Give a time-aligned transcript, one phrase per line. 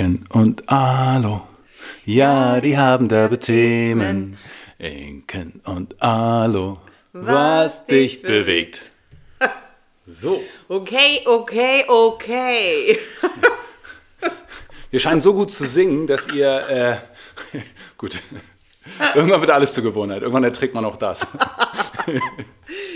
[0.00, 1.42] Inken und Alo.
[2.06, 4.38] Ja, die haben derbe Themen.
[4.78, 6.78] Inken und Alo.
[7.12, 8.92] Was dich bewegt.
[10.06, 10.42] So.
[10.66, 12.98] Okay, okay, okay.
[14.90, 16.68] Wir scheinen so gut zu singen, dass ihr.
[16.68, 17.58] Äh,
[17.96, 18.20] gut.
[19.14, 20.22] Irgendwann wird alles zur Gewohnheit.
[20.22, 21.24] Irgendwann erträgt man auch das.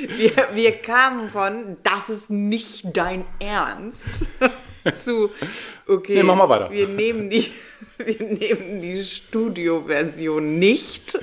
[0.09, 4.29] Wir, wir kamen von, das ist nicht dein Ernst,
[4.93, 5.30] zu,
[5.87, 6.71] okay, Nee, mach mal weiter.
[6.71, 7.46] wir nehmen die,
[7.99, 11.18] wir nehmen die Studioversion nicht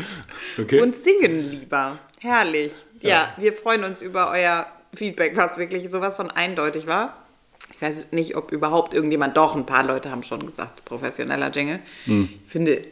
[0.60, 0.82] Okay.
[0.82, 1.98] und singen lieber.
[2.20, 2.74] Herrlich.
[3.02, 7.18] Ja, wir freuen uns über euer Feedback, was wirklich sowas von eindeutig war.
[7.76, 11.80] Ich weiß nicht, ob überhaupt irgendjemand, doch, ein paar Leute haben schon gesagt, professioneller Jingle.
[12.06, 12.30] Hm.
[12.46, 12.84] Ich finde,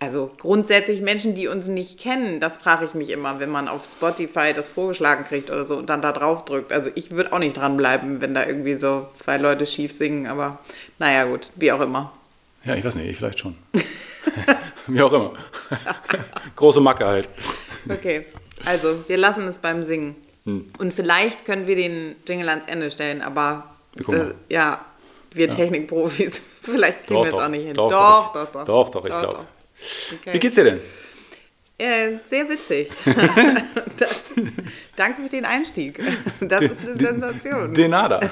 [0.00, 3.84] also grundsätzlich Menschen, die uns nicht kennen, das frage ich mich immer, wenn man auf
[3.86, 6.72] Spotify das vorgeschlagen kriegt oder so und dann da drauf drückt.
[6.72, 10.58] Also ich würde auch nicht dranbleiben, wenn da irgendwie so zwei Leute schief singen, aber
[10.98, 12.12] naja gut, wie auch immer.
[12.64, 13.56] Ja, ich weiß nicht, ich vielleicht schon.
[14.86, 15.32] Wie auch immer.
[16.56, 17.28] Große Macke halt.
[17.88, 18.26] Okay,
[18.66, 20.14] also wir lassen es beim Singen.
[20.44, 20.66] Hm.
[20.78, 23.64] Und vielleicht können wir den Jingle ans Ende stellen, aber
[24.08, 24.84] äh, ja,
[25.32, 27.44] wir Technikprofis, vielleicht kriegen Doch, wir es doch.
[27.44, 27.74] auch nicht hin.
[27.74, 28.60] Doch, doch, doch, doch.
[28.60, 29.46] ich- doch, doch, ich glaub.
[30.20, 30.32] Okay.
[30.32, 30.80] Wie geht's dir denn?
[31.76, 32.90] Äh, sehr witzig.
[33.98, 34.32] das,
[34.96, 35.98] danke für den Einstieg.
[36.40, 37.74] Das ist eine Sensation.
[37.74, 38.20] Denada.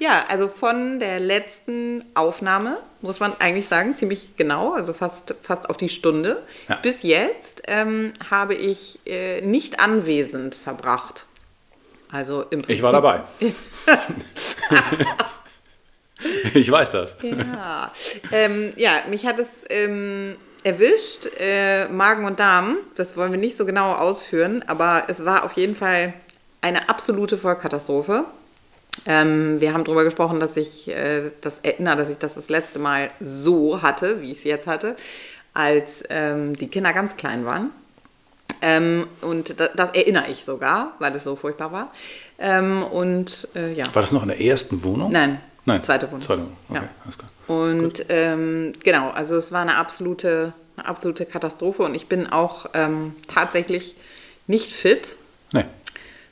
[0.00, 5.68] Ja, also von der letzten Aufnahme, muss man eigentlich sagen, ziemlich genau, also fast, fast
[5.68, 6.76] auf die Stunde, Ja.
[6.76, 11.26] bis jetzt ähm, habe ich äh, nicht anwesend verbracht.
[12.10, 12.76] Also im Prinzip.
[12.76, 13.20] Ich war dabei.
[16.54, 17.16] ich weiß das.
[17.22, 17.92] Ja,
[18.32, 22.76] ähm, ja mich hat es ähm, erwischt, äh, Magen und Darm.
[22.96, 26.14] Das wollen wir nicht so genau ausführen, aber es war auf jeden Fall
[26.60, 28.24] eine absolute Vollkatastrophe.
[29.06, 32.78] Ähm, wir haben darüber gesprochen, dass ich äh, das erinnere, dass ich das das letzte
[32.78, 34.96] Mal so hatte, wie ich es jetzt hatte,
[35.54, 37.70] als ähm, die Kinder ganz klein waren.
[38.62, 41.92] Ähm, und da, das erinnere ich sogar, weil es so furchtbar war.
[42.38, 43.86] Ähm, und äh, ja.
[43.94, 45.12] War das noch in der ersten Wohnung?
[45.12, 45.82] Nein, Nein.
[45.82, 46.22] zweite Wohnung.
[46.22, 46.56] Zweite Wohnung.
[46.68, 46.88] Okay, Ja.
[47.04, 47.30] alles klar.
[47.48, 52.66] Und ähm, genau, also es war eine absolute, eine absolute Katastrophe und ich bin auch
[52.74, 53.96] ähm, tatsächlich
[54.46, 55.14] nicht fit,
[55.52, 55.64] Nee.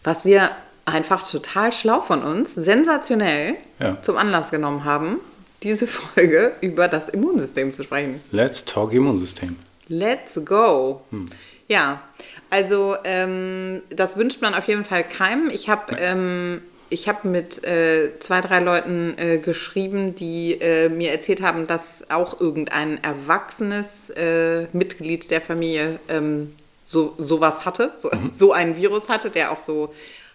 [0.05, 0.51] was wir
[0.85, 4.01] einfach total schlau von uns, sensationell Ja.
[4.01, 5.19] zum Anlass genommen haben,
[5.63, 8.21] diese Folge über das Immunsystem zu sprechen.
[8.31, 9.57] Let's talk Immunsystem.
[9.89, 11.03] Let's go.
[11.11, 11.29] Hm.
[11.67, 12.01] Ja,
[12.51, 15.51] also ähm, das wünscht man auf jeden Fall keinem.
[15.51, 21.13] Ich habe ähm, ich hab mit äh, zwei, drei Leuten äh, geschrieben, die äh, mir
[21.13, 26.55] erzählt haben, dass auch irgendein erwachsenes äh, Mitglied der Familie ähm,
[26.87, 28.29] so sowas hatte, so, Mhm.
[28.33, 29.93] so einen Virus hatte, der auch so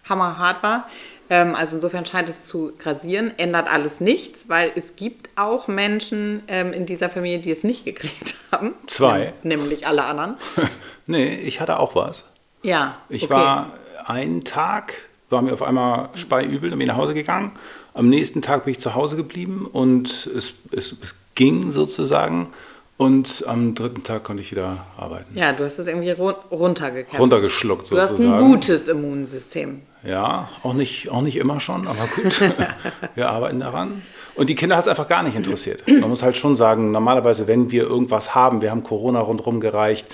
[0.08, 0.88] hammerhart war.
[1.30, 6.42] Ähm, also insofern scheint es zu grasieren, ändert alles nichts, weil es gibt auch Menschen
[6.48, 8.74] ähm, in dieser Familie, die es nicht gekriegt haben.
[8.86, 9.32] Zwei.
[9.42, 10.36] Nämlich alle anderen.
[11.06, 12.26] nee, ich hatte auch was.
[12.62, 12.98] Ja.
[13.08, 13.32] Ich okay.
[13.32, 13.70] war
[14.06, 14.94] einen Tag,
[15.34, 17.52] war mir auf einmal speiübel und bin nach Hause gegangen.
[17.92, 22.48] Am nächsten Tag bin ich zu Hause geblieben und es, es, es ging sozusagen.
[22.96, 25.36] Und am dritten Tag konnte ich wieder arbeiten.
[25.36, 27.18] Ja, du hast es irgendwie run runtergekämpft.
[27.18, 28.34] Runtergeschluckt Du hast sozusagen.
[28.34, 29.80] ein gutes Immunsystem.
[30.04, 32.40] Ja, auch nicht, auch nicht immer schon, aber gut.
[33.16, 34.02] wir arbeiten daran.
[34.36, 35.82] Und die Kinder hat es einfach gar nicht interessiert.
[35.88, 40.06] Man muss halt schon sagen, normalerweise, wenn wir irgendwas haben, wir haben Corona rundherum gereicht,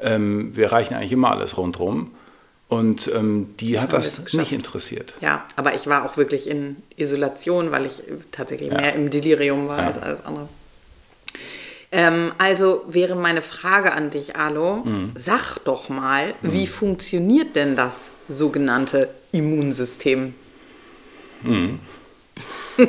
[0.00, 2.10] ähm, wir reichen eigentlich immer alles rundherum.
[2.68, 4.34] Und ähm, die hat das es geschafft.
[4.34, 5.14] nicht interessiert.
[5.20, 8.80] Ja, aber ich war auch wirklich in Isolation, weil ich tatsächlich Ja.
[8.80, 9.86] mehr im Delirium war Ja.
[9.86, 10.48] als alles andere.
[11.92, 15.12] Ähm, also wäre meine Frage an dich, Alo, Mhm.
[15.16, 20.34] sag doch mal, wie funktioniert denn das sogenannte Immunsystem?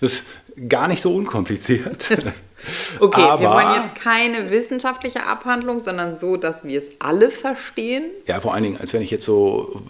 [0.00, 0.22] Das ist
[0.68, 2.08] gar nicht so unkompliziert.
[2.98, 8.04] Okay, aber, wir wollen jetzt keine wissenschaftliche Abhandlung, sondern so, dass wir es alle verstehen.
[8.26, 9.82] Ja, vor allen Dingen, als wenn ich jetzt so,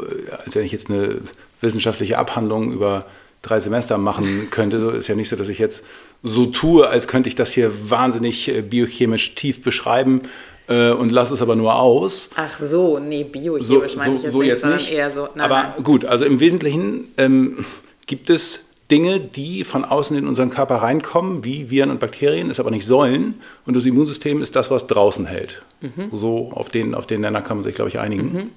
[0.45, 1.21] als wenn ich jetzt eine
[1.61, 3.07] wissenschaftliche Abhandlung über
[3.43, 4.81] drei Semester machen könnte.
[4.81, 5.85] So ist ja nicht so, dass ich jetzt
[6.23, 10.23] so tue, als könnte ich das hier wahnsinnig äh, biochemisch tief beschreiben
[10.69, 12.29] äh, und lasse es aber nur aus.
[12.37, 15.29] Ach so, nee, biochemisch meinte ich jetzt nicht, sondern eher so.
[15.35, 15.83] Nein, aber nein.
[15.83, 17.65] gut, also im Wesentlichen ähm,
[18.07, 22.59] gibt es Dinge, die von außen in unseren Körper reinkommen, wie Viren und Bakterien, es
[22.61, 23.41] aber nicht sollen.
[23.67, 25.63] Und das Immunsystem ist das, was draußen hält.
[25.81, 26.11] Mhm.
[26.13, 28.51] So auf den, auf den Nenner kann man sich, glaube ich, einigen.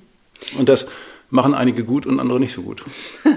[0.58, 0.88] Und das
[1.30, 2.84] machen einige gut und andere nicht so gut.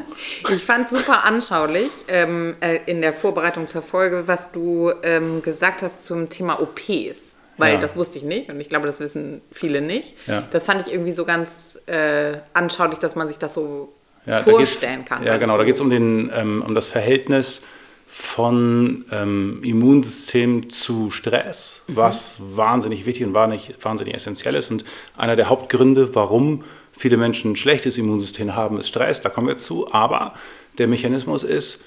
[0.50, 5.82] Ich fand super anschaulich ähm, äh, in der Vorbereitung zur Folge, was du ähm, gesagt
[5.82, 7.34] hast zum Thema OPs.
[7.58, 7.80] Weil Ja.
[7.80, 10.14] das wusste ich nicht und ich glaube, das wissen viele nicht.
[10.26, 10.42] Ja.
[10.50, 13.92] Das fand ich irgendwie so ganz äh, anschaulich, dass man sich das so
[14.26, 15.24] Ja, vorstellen kann.
[15.24, 15.56] Ja, genau.
[15.56, 17.62] das Da so- geht es um, den, ähm, um das Verhältnis
[18.06, 21.96] von ähm, Immunsystem zu Stress, mhm.
[21.96, 24.70] was wahnsinnig wichtig und wahnsinnig, wahnsinnig essentiell ist.
[24.70, 24.84] Und
[25.16, 29.20] einer der Hauptgründe, warum viele Menschen ein schlechtes Immunsystem haben, ist Stress.
[29.20, 29.92] Da kommen wir zu.
[29.92, 30.32] Aber
[30.78, 31.84] der Mechanismus ist,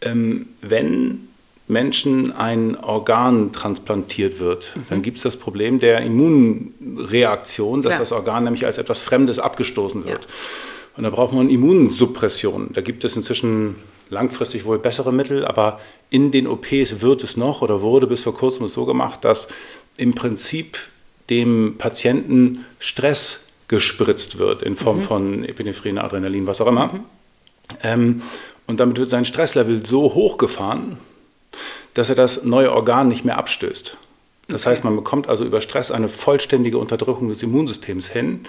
[0.00, 1.28] ähm, wenn
[1.68, 4.80] Menschen ein Organ transplantiert wird, mhm.
[4.90, 7.98] dann gibt es das Problem der Immunreaktion, dass ja.
[7.98, 10.24] das Organ nämlich als etwas Fremdes abgestoßen wird.
[10.24, 10.30] Ja.
[10.96, 12.70] Und da braucht man Immunsuppression.
[12.72, 13.76] Da gibt es inzwischen
[14.10, 15.80] langfristig wohl bessere Mittel, aber
[16.10, 19.48] in den OPs wird es noch oder wurde bis vor kurzem so gemacht, dass
[19.96, 20.78] im Prinzip
[21.30, 25.02] dem Patienten Stress gespritzt wird in Form mhm.
[25.02, 26.88] von Epinephrine, Adrenalin, was auch immer.
[26.88, 27.00] Mhm.
[27.82, 28.22] Ähm,
[28.66, 30.98] und damit wird sein Stresslevel so hochgefahren,
[31.94, 33.96] dass er das neue Organ nicht mehr abstößt.
[34.48, 34.70] Das okay.
[34.70, 38.40] heißt, man bekommt also über Stress eine vollständige Unterdrückung des Immunsystems hin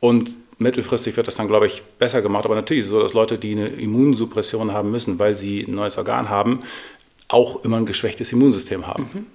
[0.00, 2.44] und mittelfristig wird das dann, glaube ich, besser gemacht.
[2.44, 5.74] Aber natürlich ist es so, dass Leute, die eine Immunsuppression haben müssen, weil sie ein
[5.74, 6.60] neues Organ haben,
[7.28, 9.10] auch immer ein geschwächtes Immunsystem haben.
[9.12, 9.26] Mhm.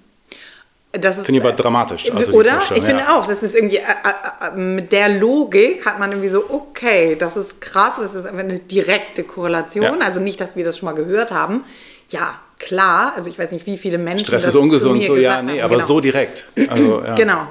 [1.00, 2.10] Das finde ich aber dramatisch.
[2.12, 2.58] Also oder?
[2.58, 3.18] Ich finde ja.
[3.18, 7.16] auch, das ist irgendwie, äh, äh, äh, mit der Logik hat man irgendwie so, okay,
[7.18, 9.82] das ist krass, das ist einfach eine direkte Korrelation.
[9.84, 9.98] Ja.
[9.98, 11.64] Also nicht, dass wir das schon mal gehört haben.
[12.10, 14.26] Ja, klar, also ich weiß nicht, wie viele Menschen.
[14.26, 15.60] Stress ist ungesund, so ja, nee, haben.
[15.62, 15.86] aber genau.
[15.86, 16.46] so direkt.
[16.68, 17.14] Also, ja.
[17.16, 17.46] Genau.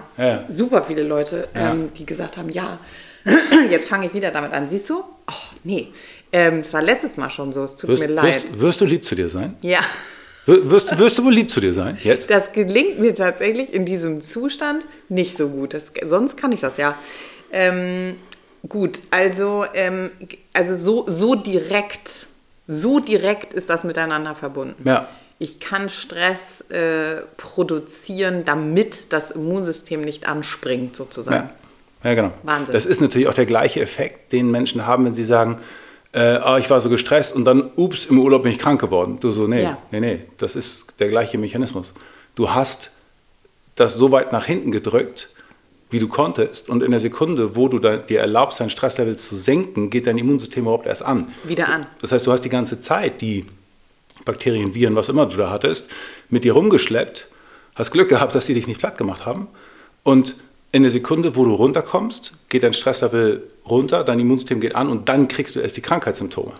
[0.48, 2.78] Super viele Leute, ähm, die gesagt haben, ja,
[3.70, 4.70] Jetzt fange ich wieder damit an.
[4.70, 5.04] Siehst du?
[5.28, 5.90] Oh, nee.
[6.32, 7.64] Ähm, es war letztes Mal schon so.
[7.64, 8.26] Es tut wirst, mir leid.
[8.26, 9.56] Wirst, wirst, du lieb zu dir sein?
[9.62, 9.80] Ja.
[10.46, 11.98] Wirst, wirst du wohl lieb zu dir sein?
[12.02, 12.30] Jetzt?
[12.30, 15.74] Das gelingt mir tatsächlich in diesem Zustand nicht so gut.
[15.74, 16.96] Das, sonst kann ich das ja.
[17.52, 18.16] Ähm,
[18.68, 20.12] gut, also, ähm,
[20.52, 22.28] also so, so direkt,
[22.68, 24.88] so direkt ist das miteinander verbunden.
[24.88, 25.08] Ja.
[25.40, 31.50] Ich kann Stress äh, produzieren, damit das Immunsystem nicht anspringt, sozusagen.
[31.50, 31.63] Ja.
[32.04, 32.32] Ja, genau.
[32.44, 32.74] Wahnsinn.
[32.74, 35.60] Das ist natürlich auch der gleiche Effekt, den Menschen haben, wenn sie sagen,
[36.12, 39.18] äh, oh, ich war so gestresst und dann, ups, im Urlaub bin ich krank geworden.
[39.20, 39.78] Du so, nee, ja.
[39.92, 41.94] nee, nee, das ist der gleiche Mechanismus.
[42.36, 42.92] Du hast
[43.76, 45.30] das so weit nach hinten gedrückt,
[45.90, 46.70] wie du konntest.
[46.70, 50.64] Und in der Sekunde, wo du dir erlaubst, dein Stresslevel zu senken, geht dein Immunsystem
[50.64, 51.30] überhaupt erst an.
[51.44, 51.86] Wieder an.
[52.02, 53.46] Das heißt, du hast die ganze Zeit die
[54.26, 55.90] Bakterien, Viren, was immer du da hattest,
[56.30, 57.28] mit dir rumgeschleppt,
[57.76, 59.48] hast Glück gehabt, dass die dich nicht platt gemacht haben.
[60.04, 60.36] Und
[60.74, 65.08] in der Sekunde, wo du runterkommst, geht dein Stresslevel runter, dein Immunsystem geht an und
[65.08, 66.52] dann kriegst du erst die Krankheitssymptome.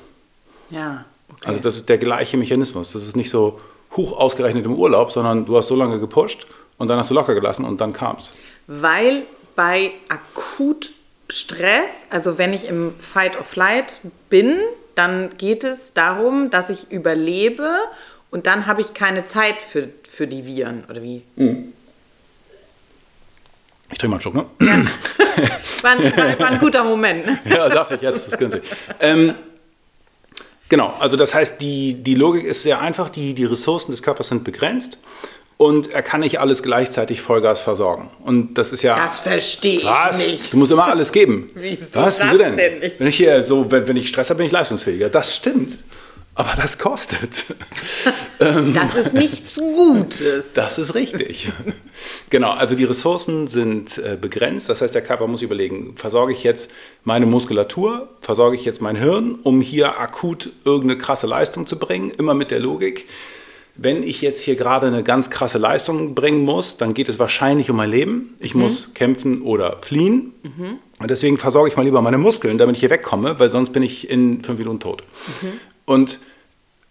[0.70, 1.04] Ja.
[1.30, 1.48] Okay.
[1.48, 2.94] Also das ist der gleiche Mechanismus.
[2.94, 3.60] Das ist nicht so
[3.98, 6.46] hoch ausgerechnet im Urlaub, sondern du hast so lange gepusht
[6.78, 8.34] und dann hast du locker gelassen und dann kam es.
[8.68, 9.24] Weil
[9.56, 10.92] bei akut
[11.28, 14.00] Stress, also wenn ich im Fight or Flight
[14.30, 14.60] bin,
[14.94, 17.68] dann geht es darum, dass ich überlebe
[18.30, 21.24] und dann habe ich keine Zeit für, für die Viren, oder wie?
[21.36, 21.74] Mhm.
[23.94, 24.46] Ich trinke mal einen Schluck, ne?
[24.60, 24.86] Ja.
[25.82, 27.26] War, ein, war, war ein guter Moment.
[27.26, 27.40] Ne?
[27.46, 28.64] ja, dachte ich, jetzt ist günstig.
[29.00, 29.34] Ähm,
[30.70, 34.30] genau, also das heißt, die, die Logik ist sehr einfach, die, die Ressourcen des Körpers
[34.30, 34.98] sind begrenzt
[35.58, 38.10] und er kann nicht alles gleichzeitig Vollgas versorgen.
[38.24, 38.96] Und das ist ja.
[38.96, 40.54] Das verstehe ich nicht.
[40.54, 41.50] Du musst immer alles geben.
[41.56, 42.20] Wieso was?
[42.20, 42.56] Wieso denn?
[42.56, 45.10] denn wenn ich hier so, wenn, wenn ich Stress habe, bin ich leistungsfähiger.
[45.10, 45.78] Das stimmt.
[46.36, 47.46] Aber das kostet.
[48.74, 50.54] Das ist nichts Gutes.
[50.54, 51.50] Das ist richtig.
[52.30, 54.68] genau, also die Ressourcen sind äh, begrenzt.
[54.68, 56.72] Das heißt, der Körper muss überlegen, versorge ich jetzt
[57.04, 62.12] meine Muskulatur, versorge ich jetzt mein Hirn, um hier akut irgendeine krasse Leistung zu bringen,
[62.12, 63.08] immer mit der Logik.
[63.76, 67.70] Wenn ich jetzt hier gerade eine ganz krasse Leistung bringen muss, dann geht es wahrscheinlich
[67.70, 68.36] um mein Leben.
[68.40, 68.62] Ich mhm.
[68.62, 70.34] muss kämpfen oder fliehen.
[70.44, 70.80] Mhm.
[71.00, 73.84] Und deswegen versorge ich mal lieber meine Muskeln, damit ich hier wegkomme, weil sonst bin
[73.84, 75.04] ich in fünf Minuten tot.
[75.42, 75.60] Mhm.
[75.86, 76.20] Und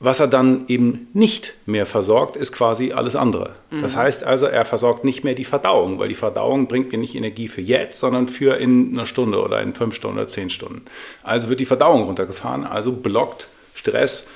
[0.04, 3.54] was er dann eben nicht mehr versorgt, ist quasi alles andere.
[3.70, 3.80] Mhm.
[3.80, 7.14] Das heißt also, er versorgt nicht mehr die Verdauung, weil die Verdauung bringt mir nicht
[7.14, 10.82] Energie für jetzt, sondern für in einer Stunde oder in fünf Stunden oder zehn Stunden.
[11.22, 14.26] Also wird die Verdauung runtergefahren, also blockt Stress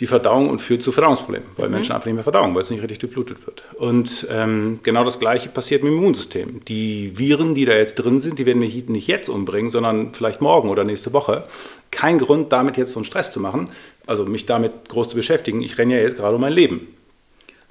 [0.00, 1.74] die Verdauung und führt zu Verdauungsproblemen, weil mhm.
[1.74, 3.64] Menschen einfach nicht mehr verdauen, weil es nicht richtig durchblutet wird.
[3.76, 6.64] Und ähm, genau das Gleiche passiert mit dem Immunsystem.
[6.66, 10.40] Die Viren, die da jetzt drin sind, die werden mich nicht jetzt umbringen, sondern vielleicht
[10.40, 11.44] morgen oder nächste Woche.
[11.90, 13.70] Kein Grund, damit jetzt so einen Stress zu machen,
[14.06, 15.62] also mich damit groß zu beschäftigen.
[15.62, 16.94] Ich renne ja jetzt gerade um mein Leben.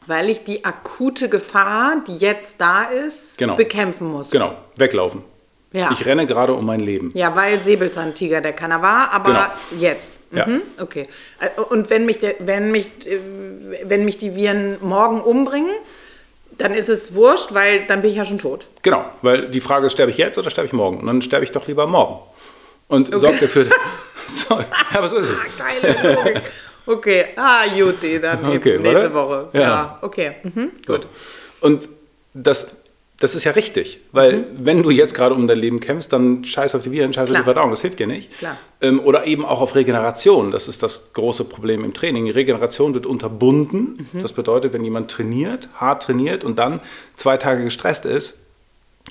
[0.05, 3.55] Weil ich die akute Gefahr, die jetzt da ist, genau.
[3.55, 4.31] bekämpfen muss.
[4.31, 5.21] Genau, weglaufen.
[5.73, 5.91] Ja.
[5.91, 7.11] Ich renne gerade um mein Leben.
[7.13, 9.83] Ja, weil Säbelzahntiger der keiner war, aber genau.
[9.83, 10.31] jetzt.
[10.31, 10.37] Mhm.
[10.37, 10.47] Ja.
[10.79, 11.07] Okay.
[11.39, 13.19] Äh, und wenn mich, der, wenn, mich, äh,
[13.83, 15.71] wenn mich die Viren morgen umbringen,
[16.57, 18.67] dann ist es wurscht, weil dann bin ich ja schon tot.
[18.81, 20.99] Genau, weil die Frage ist, sterbe ich jetzt oder sterbe ich morgen?
[20.99, 22.19] Und dann sterbe ich doch lieber morgen.
[22.87, 23.19] Und okay.
[23.19, 23.65] sorgt dafür.
[24.27, 25.37] so, ja, was ist es?
[25.57, 26.41] Geile Logik.
[26.85, 29.49] Okay, ah, Juti, dann okay, nächste Woche.
[29.51, 31.05] Ja, ja okay, mhm, gut.
[31.59, 31.89] Und
[32.33, 32.77] das
[33.19, 34.45] das ist ja richtig, weil mhm.
[34.59, 37.39] wenn du jetzt gerade um dein Leben kämpfst, dann scheiß auf die Viren, scheiß Klar.
[37.39, 38.29] auf die Verdauung, das hilft dir nicht.
[38.79, 42.29] Ähm, oder eben auch auf Regeneration, das ist das große Problem im Training.
[42.29, 44.21] Regeneration wird unterbunden, mhm.
[44.21, 46.79] das bedeutet, wenn jemand trainiert, hart trainiert und dann
[47.15, 48.41] zwei Tage gestresst ist,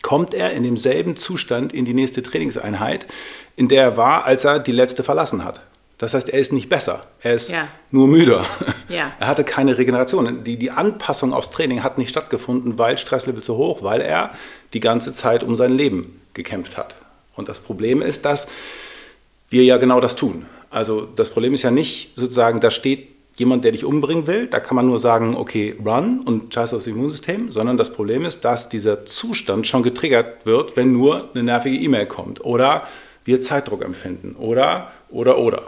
[0.03, 3.07] kommt er in demselben Zustand in die nächste Trainingseinheit,
[3.57, 5.63] in der er war, als er die letzte verlassen hat.
[5.99, 7.69] Das heißt, er ist nicht besser, er ist ja.
[7.91, 8.45] nur müder.
[8.89, 9.13] Ja.
[9.19, 10.45] Er hatte keine Regeneration.
[10.45, 14.31] Die, die Anpassung aufs Training hat nicht stattgefunden, weil Stresslevel zu hoch, weil er
[14.75, 16.95] die ganze Zeit um sein Leben gekämpft hat.
[17.35, 18.47] Und das Problem ist, dass
[19.51, 20.47] wir ja genau das tun.
[20.71, 24.61] Also das Problem ist ja nicht sozusagen, da steht jemand, der dich umbringen will, da
[24.61, 28.69] kann man nur sagen, okay, run und scheiß aufs Immunsystem, sondern das Problem ist, dass
[28.69, 32.87] dieser Zustand schon getriggert wird, wenn nur eine nervige E-Mail kommt oder
[33.25, 35.63] wir Zeitdruck empfinden oder, oder, oder.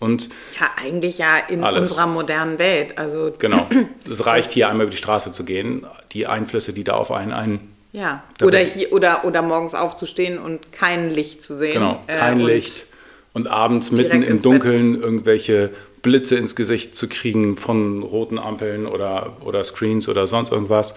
[0.00, 0.28] Und
[0.60, 1.90] ja, eigentlich ja in alles.
[1.90, 2.98] unserer modernen Welt.
[2.98, 3.68] Also genau.
[4.08, 7.32] Es reicht hier einmal über die Straße zu gehen, die Einflüsse, die da auf einen
[7.32, 7.60] ein.
[7.92, 8.22] Ja.
[8.42, 11.72] Oder hier oder oder morgens aufzustehen und kein Licht zu sehen.
[11.74, 12.86] Genau, äh, kein äh, Licht
[13.32, 15.02] und abends mitten im Dunkeln Bett.
[15.02, 15.70] irgendwelche
[16.02, 20.94] Blitze ins Gesicht zu kriegen von roten Ampeln oder, oder Screens oder sonst irgendwas.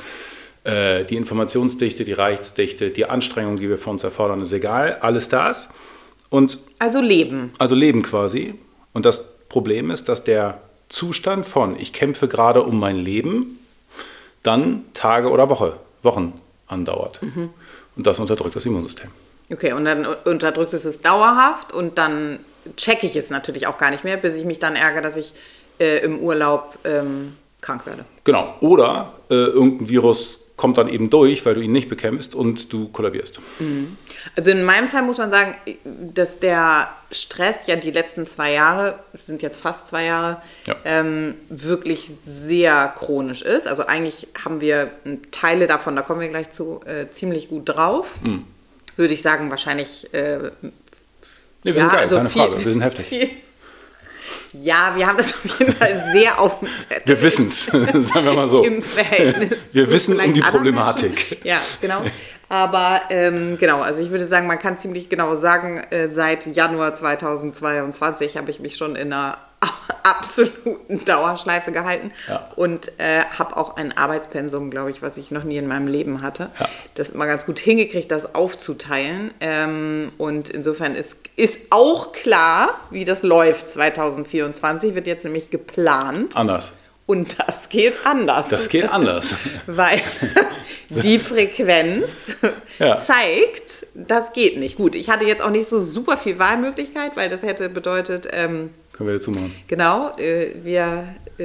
[0.64, 4.98] Äh, die Informationsdichte, die Reichsdichte, die Anstrengung, die wir von uns erfordern, ist egal.
[5.02, 5.70] Alles das.
[6.30, 7.52] Und also Leben.
[7.58, 8.56] Also Leben quasi.
[8.94, 13.60] Und das Problem ist, dass der Zustand von ich kämpfe gerade um mein Leben
[14.44, 17.22] dann Tage oder Woche, Wochen andauert.
[17.22, 17.50] Mhm.
[17.96, 19.10] Und das unterdrückt das Immunsystem.
[19.52, 22.40] Okay, und dann unterdrückt es es dauerhaft und dann
[22.78, 25.34] checke ich es natürlich auch gar nicht mehr, bis ich mich dann ärgere, dass ich
[25.80, 28.06] äh, im Urlaub ähm, krank werde.
[28.24, 28.56] Genau.
[28.62, 32.88] Oder äh, irgendein Virus kommt dann eben durch, weil du ihn nicht bekämpfst und du
[32.90, 33.40] kollabierst.
[33.58, 33.98] Mhm.
[34.38, 35.56] Also in meinem Fall muss man sagen,
[36.14, 40.76] dass der Stress ja die letzten zwei Jahre, sind jetzt fast zwei Jahre, ja.
[40.86, 43.68] ähm, wirklich sehr chronisch ist.
[43.68, 44.92] Also eigentlich haben wir
[45.32, 48.12] Teile davon, da kommen wir gleich zu, äh, ziemlich gut drauf.
[48.22, 48.44] Mhm.
[48.98, 50.14] Würde ich sagen, wahrscheinlich.
[50.14, 50.72] Äh, nee,
[51.64, 53.06] wir ja, sind geil, also keine viel, Frage, wir sind heftig.
[53.08, 53.30] Viel,
[54.54, 57.02] ja, wir haben das auf jeden Fall sehr auf dem Zettel.
[57.06, 58.64] Wir wissen es, sagen wir mal so.
[58.64, 59.58] Im Verhältnis.
[59.72, 61.46] Wir wissen um die Problematik.
[61.46, 62.02] Ja, genau.
[62.50, 66.94] Aber ähm, genau, also ich würde sagen, man kann ziemlich genau sagen, äh, seit Januar
[66.94, 69.38] 2022 habe ich mich schon in einer
[70.04, 72.50] absoluten Dauerschleife gehalten ja.
[72.56, 76.22] und äh, habe auch ein Arbeitspensum, glaube ich, was ich noch nie in meinem Leben
[76.22, 76.50] hatte.
[76.60, 76.70] Ja.
[76.96, 79.32] Das immer ganz gut hingekriegt, das aufzuteilen.
[79.40, 86.36] Ähm, und insofern ist, ist auch klar, wie das läuft 2024, wird jetzt nämlich geplant.
[86.36, 86.74] Anders.
[87.12, 88.48] Und das geht anders.
[88.48, 89.36] Das geht anders.
[89.66, 90.02] Weil
[90.90, 92.38] die Frequenz
[92.80, 92.96] ja.
[92.96, 94.78] zeigt, das geht nicht.
[94.78, 98.70] Gut, ich hatte jetzt auch nicht so super viel Wahlmöglichkeit, weil das hätte bedeutet, ähm,
[99.02, 99.56] können wir dazu machen.
[99.68, 101.44] Genau, äh, wir, äh,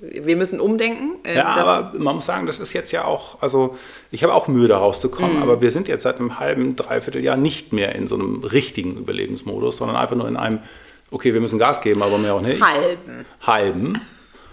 [0.00, 1.16] wir müssen umdenken.
[1.24, 3.76] Äh, ja, aber man muss sagen, das ist jetzt ja auch, also
[4.10, 5.42] ich habe auch Mühe, da rauszukommen, mhm.
[5.42, 8.96] aber wir sind jetzt seit einem halben, dreiviertel Jahr nicht mehr in so einem richtigen
[8.96, 10.60] Überlebensmodus, sondern einfach nur in einem,
[11.10, 12.62] okay, wir müssen Gas geben, aber mehr auch nicht.
[12.62, 13.26] Halben.
[13.42, 14.00] Halben.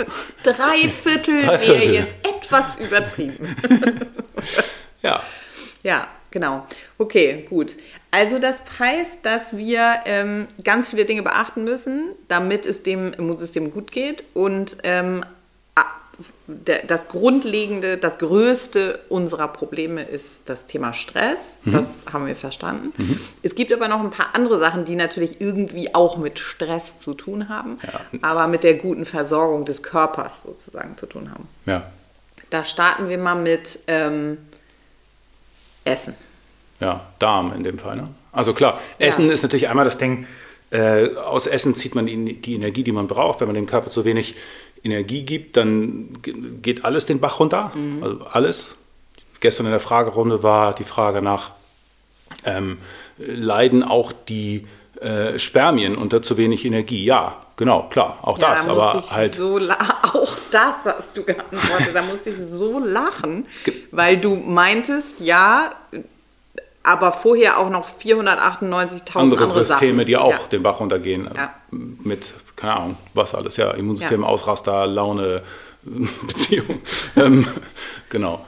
[0.44, 3.56] Dreiviertel, wäre jetzt etwas übertrieben.
[5.01, 5.24] ja.
[5.84, 6.65] Ja, genau.
[6.98, 7.74] Okay, gut.
[8.12, 13.72] Also das heißt, dass wir ähm, ganz viele Dinge beachten müssen, damit es dem Immunsystem
[13.72, 15.24] gut geht und ähm,
[16.65, 21.62] das Grundlegende, das Größte unserer Probleme ist das Thema Stress.
[21.63, 21.72] Mhm.
[21.72, 22.94] Das haben wir verstanden.
[22.98, 23.20] Mhm.
[23.41, 27.13] Es gibt aber noch ein paar andere Sachen, die natürlich irgendwie auch mit Stress zu
[27.13, 28.20] tun haben, ja.
[28.22, 31.48] aber mit der guten Versorgung des Körpers sozusagen zu tun haben.
[31.65, 31.89] Ja.
[32.50, 34.38] Da starten wir mal mit ähm,
[35.86, 36.15] Essen.
[36.81, 37.95] Ja, Darm in dem Fall.
[37.95, 38.07] Ne?
[38.31, 39.33] Also klar, Essen ja.
[39.33, 40.25] ist natürlich einmal das Ding,
[40.71, 43.39] äh, aus Essen zieht man die, die, Energie, die man braucht.
[43.39, 44.35] Wenn man dem Körper zu wenig
[44.83, 46.17] Energie gibt, dann
[46.61, 47.71] geht alles den Bach runter.
[47.75, 48.03] Mhm.
[48.03, 48.75] Also alles.
[49.39, 51.51] Gestern in der Fragerunde war die Frage nach,
[52.45, 52.77] ähm,
[53.17, 54.67] leiden auch die
[55.01, 57.03] äh, Spermien unter zu wenig Energie?
[57.03, 58.65] Ja, genau, klar, auch ja, das.
[58.65, 59.59] Da aber halt so
[60.13, 61.89] auch das hast du geantwortet.
[61.93, 63.45] da musste ich so lachen,
[63.91, 65.71] weil du meintest, ja,
[66.83, 70.05] aber vorher auch noch 498.000 andere, andere Systeme, Sachen.
[70.05, 70.47] die auch ja.
[70.51, 71.29] den Bach runtergehen.
[71.35, 71.53] Ja.
[71.71, 73.57] Mit, keine Ahnung, was alles.
[73.57, 74.27] Ja, Immunsystem, ja.
[74.27, 75.43] Ausraster, Laune,
[76.27, 76.81] Beziehung.
[77.15, 77.45] ähm,
[78.09, 78.45] genau.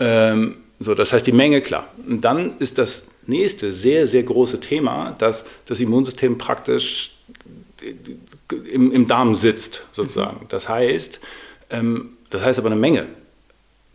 [0.00, 1.88] Ähm, so, das heißt die Menge, klar.
[2.06, 7.18] Und dann ist das nächste sehr, sehr große Thema, dass das Immunsystem praktisch
[8.72, 10.40] im, im Darm sitzt, sozusagen.
[10.42, 10.48] Mhm.
[10.48, 11.20] Das heißt,
[11.70, 13.06] ähm, das heißt aber eine Menge.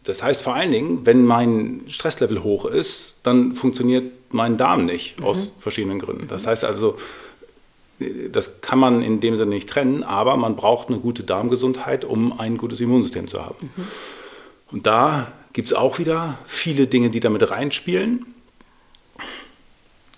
[0.04, 5.20] Das heißt vor allen Dingen, wenn mein Stresslevel hoch ist, dann funktioniert mein Darm nicht
[5.20, 5.26] mhm.
[5.26, 6.28] aus verschiedenen Gründen.
[6.28, 6.98] Das heißt also,
[8.32, 12.38] das kann man in dem Sinne nicht trennen, aber man braucht eine gute Darmgesundheit, um
[12.40, 13.72] ein gutes Immunsystem zu haben.
[13.76, 13.88] Mhm.
[14.72, 18.26] Und da gibt es auch wieder viele Dinge, die damit reinspielen.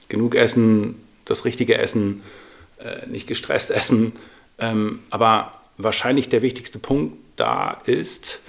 [0.08, 2.24] Genug Essen, das richtige Essen,
[2.80, 4.14] äh, nicht gestresst essen.
[4.58, 8.40] Ähm, aber wahrscheinlich der wichtigste Punkt da ist,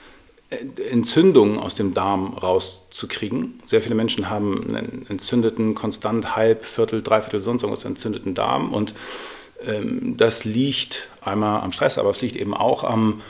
[0.51, 3.59] Entzündungen aus dem Darm rauszukriegen.
[3.67, 8.73] Sehr viele Menschen haben einen entzündeten, konstant halb, Viertel, Dreiviertel, sonst irgendwas entzündeten Darm.
[8.73, 8.95] Und
[9.65, 13.23] ähm, das liegt einmal am Stress, aber es liegt eben auch am,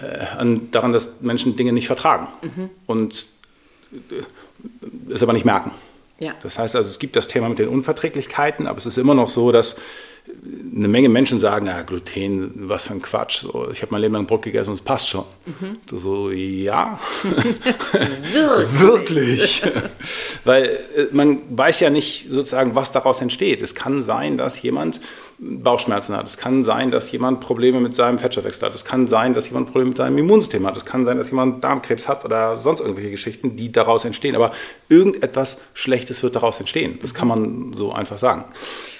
[0.00, 2.70] äh, an, daran, dass Menschen Dinge nicht vertragen mhm.
[2.86, 3.26] und
[3.92, 5.72] äh, es aber nicht merken.
[6.20, 6.34] Ja.
[6.40, 9.28] Das heißt also, es gibt das Thema mit den Unverträglichkeiten, aber es ist immer noch
[9.28, 9.74] so, dass
[10.74, 13.40] eine Menge Menschen sagen, ja, Gluten, was für ein Quatsch.
[13.40, 15.24] So, ich habe mein Leben lang Brot gegessen und es passt schon.
[15.46, 15.78] Mhm.
[15.86, 16.98] Du so, ja.
[18.72, 19.62] Wirklich?
[19.62, 19.62] Wirklich.
[20.44, 20.64] Weil
[20.96, 23.62] äh, man weiß ja nicht sozusagen, was daraus entsteht.
[23.62, 25.00] Es kann sein, dass jemand
[25.44, 26.26] Bauchschmerzen hat.
[26.26, 28.74] Es kann sein, dass jemand Probleme mit seinem Fettstoffwechsel hat.
[28.76, 30.76] Es kann sein, dass jemand Probleme mit seinem Immunsystem hat.
[30.76, 34.36] Es kann sein, dass jemand Darmkrebs hat oder sonst irgendwelche Geschichten, die daraus entstehen.
[34.36, 34.52] Aber
[34.88, 37.00] irgendetwas Schlechtes wird daraus entstehen.
[37.02, 38.44] Das kann man so einfach sagen.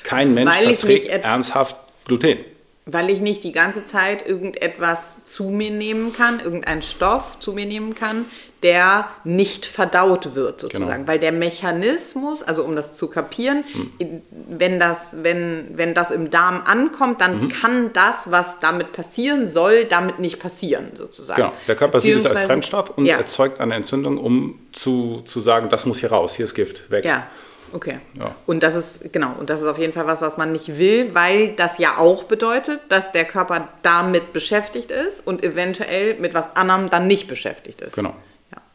[0.03, 2.39] Kein Mensch verträgt ernsthaft Gluten.
[2.85, 7.67] Weil ich nicht die ganze Zeit irgendetwas zu mir nehmen kann, irgendeinen Stoff zu mir
[7.67, 8.25] nehmen kann,
[8.63, 10.91] der nicht verdaut wird sozusagen.
[10.91, 11.09] Genau.
[11.09, 14.23] Weil der Mechanismus, also um das zu kapieren, hm.
[14.31, 17.49] wenn, das, wenn, wenn das im Darm ankommt, dann mhm.
[17.49, 21.41] kann das, was damit passieren soll, damit nicht passieren sozusagen.
[21.43, 23.17] Genau, der Körper sieht es als Fremdstoff und ja.
[23.17, 27.05] erzeugt eine Entzündung, um zu, zu sagen, das muss hier raus, hier ist Gift, weg.
[27.05, 27.27] Ja.
[27.73, 27.99] Okay.
[28.19, 28.35] Ja.
[28.47, 31.15] Und das ist, genau, und das ist auf jeden Fall was, was man nicht will,
[31.15, 36.55] weil das ja auch bedeutet, dass der Körper damit beschäftigt ist und eventuell mit was
[36.57, 37.95] anderem dann nicht beschäftigt ist.
[37.95, 38.15] Genau.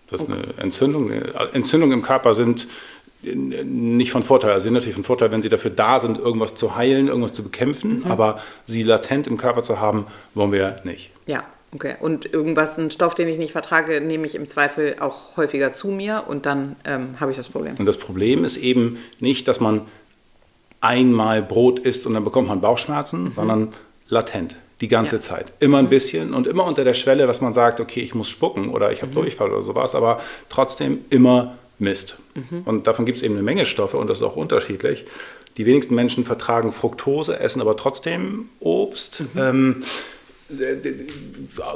[0.09, 0.39] Das ist okay.
[0.41, 1.11] eine Entzündung.
[1.11, 2.67] Entzündungen im Körper sind
[3.23, 4.51] nicht von Vorteil.
[4.51, 7.43] Also sind natürlich von Vorteil, wenn sie dafür da sind, irgendwas zu heilen, irgendwas zu
[7.43, 8.11] bekämpfen, mhm.
[8.11, 11.11] aber sie latent im Körper zu haben, wollen wir nicht.
[11.25, 11.95] Ja, okay.
[11.99, 15.89] Und irgendwas, einen Stoff, den ich nicht vertrage, nehme ich im Zweifel auch häufiger zu
[15.89, 17.75] mir und dann ähm, habe ich das Problem.
[17.77, 19.81] Und das Problem ist eben nicht, dass man
[20.81, 23.33] einmal Brot isst und dann bekommt man Bauchschmerzen, mhm.
[23.33, 23.73] sondern
[24.09, 25.21] latent die ganze ja.
[25.21, 25.53] Zeit.
[25.59, 25.89] Immer ein mhm.
[25.89, 29.01] bisschen und immer unter der Schwelle, dass man sagt, okay, ich muss spucken oder ich
[29.01, 29.15] habe mhm.
[29.15, 32.17] Durchfall oder sowas, aber trotzdem immer Mist.
[32.35, 32.61] Mhm.
[32.65, 35.05] Und davon gibt es eben eine Menge Stoffe und das ist auch unterschiedlich.
[35.57, 39.21] Die wenigsten Menschen vertragen Fructose, essen aber trotzdem Obst.
[39.33, 39.39] Mhm.
[39.39, 39.83] Ähm,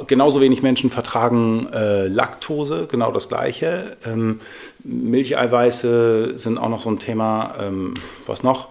[0.06, 3.96] genauso wenig Menschen vertragen äh, Laktose, genau das gleiche.
[4.04, 4.40] Ähm,
[4.84, 7.54] Milcheiweiße sind auch noch so ein Thema.
[7.60, 7.94] Ähm,
[8.26, 8.68] was noch?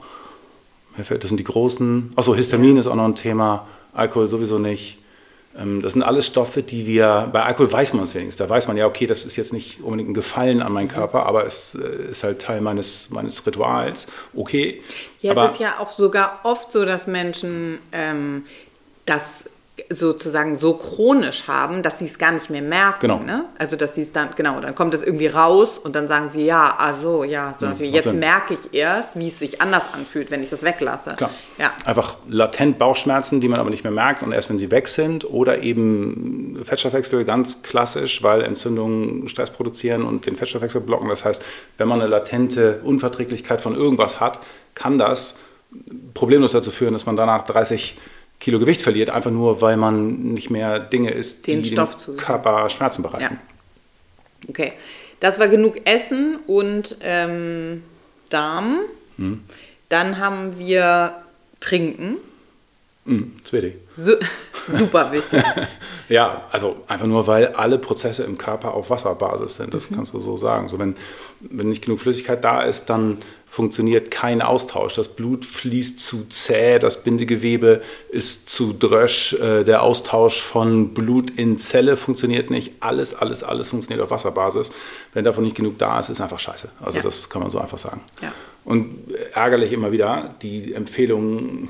[0.98, 2.12] Das sind die großen.
[2.16, 3.68] Achso, Histamin ist auch noch ein Thema.
[3.94, 4.98] Alkohol sowieso nicht.
[5.58, 8.38] Ähm, das sind alles Stoffe, die wir, bei Alkohol weiß man es wenigstens.
[8.38, 10.92] Da weiß man ja, okay, das ist jetzt nicht unbedingt ein Gefallen an meinen mhm.
[10.92, 14.08] Körper, aber es äh, ist halt Teil meines, meines Rituals.
[14.36, 14.82] Okay.
[15.20, 18.46] Ja, aber es ist ja auch sogar oft so, dass Menschen ähm,
[19.06, 19.46] das
[19.90, 23.00] sozusagen so chronisch haben, dass sie es gar nicht mehr merken.
[23.02, 23.20] Genau.
[23.20, 23.46] Ne?
[23.58, 26.46] Also dass sie es dann, genau, dann kommt es irgendwie raus und dann sagen sie,
[26.46, 30.44] ja, also ja, so ja jetzt merke ich erst, wie es sich anders anfühlt, wenn
[30.44, 31.14] ich das weglasse.
[31.16, 31.32] Klar.
[31.58, 31.72] Ja.
[31.86, 35.30] Einfach latent Bauchschmerzen, die man aber nicht mehr merkt und erst wenn sie weg sind
[35.30, 41.10] oder eben Fettstoffwechsel ganz klassisch, weil Entzündungen Stress produzieren und den Fettstoffwechsel blocken.
[41.10, 41.44] Das heißt,
[41.78, 44.40] wenn man eine latente Unverträglichkeit von irgendwas hat,
[44.76, 45.38] kann das
[46.14, 47.98] problemlos dazu führen, dass man danach 30
[48.42, 52.18] Kilo Gewicht verliert, einfach nur, weil man nicht mehr Dinge isst, den die Stoff dem
[52.18, 53.36] Körper Schmerzen bereiten.
[53.36, 54.50] Ja.
[54.50, 54.74] Okay,
[55.20, 57.84] das war genug Essen und ähm,
[58.30, 58.80] Darm.
[59.18, 59.44] Hm.
[59.90, 61.22] Dann haben wir
[61.60, 62.18] Trinken.
[63.06, 63.76] Hm, das wichtig.
[63.98, 64.16] Su
[64.68, 65.44] super wichtig.
[66.10, 69.74] ja, also einfach nur, weil alle Prozesse im Körper auf Wasserbasis sind.
[69.74, 69.96] Das mhm.
[69.96, 70.68] kannst du so sagen.
[70.68, 70.96] So, wenn,
[71.40, 74.94] wenn nicht genug Flüssigkeit da ist, dann funktioniert kein Austausch.
[74.94, 81.32] Das Blut fließt zu zäh, das Bindegewebe ist zu drösch, äh, der Austausch von Blut
[81.32, 82.76] in Zelle funktioniert nicht.
[82.80, 84.72] Alles, alles, alles funktioniert auf Wasserbasis.
[85.14, 86.70] Wenn davon nicht genug da ist, ist einfach scheiße.
[86.80, 87.04] Also ja.
[87.04, 88.02] das kann man so einfach sagen.
[88.22, 88.32] Ja.
[88.64, 88.96] Und
[89.34, 91.70] ärgerlich immer wieder, die Empfehlungen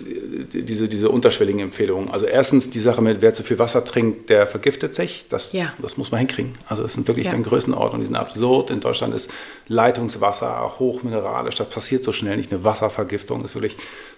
[0.00, 2.10] diese, diese unterschwelligen Empfehlungen.
[2.10, 5.26] Also erstens die Sache mit, wer zu viel Wasser trinkt, der vergiftet sich.
[5.28, 5.72] Das, ja.
[5.80, 6.52] das muss man hinkriegen.
[6.68, 7.32] Also das sind wirklich ja.
[7.32, 8.70] dann Größenordnungen, die sind absurd.
[8.70, 9.30] In Deutschland ist
[9.68, 11.56] Leitungswasser hochmineralisch.
[11.56, 12.52] Das passiert so schnell nicht.
[12.52, 13.76] Eine Wasservergiftung ist wirklich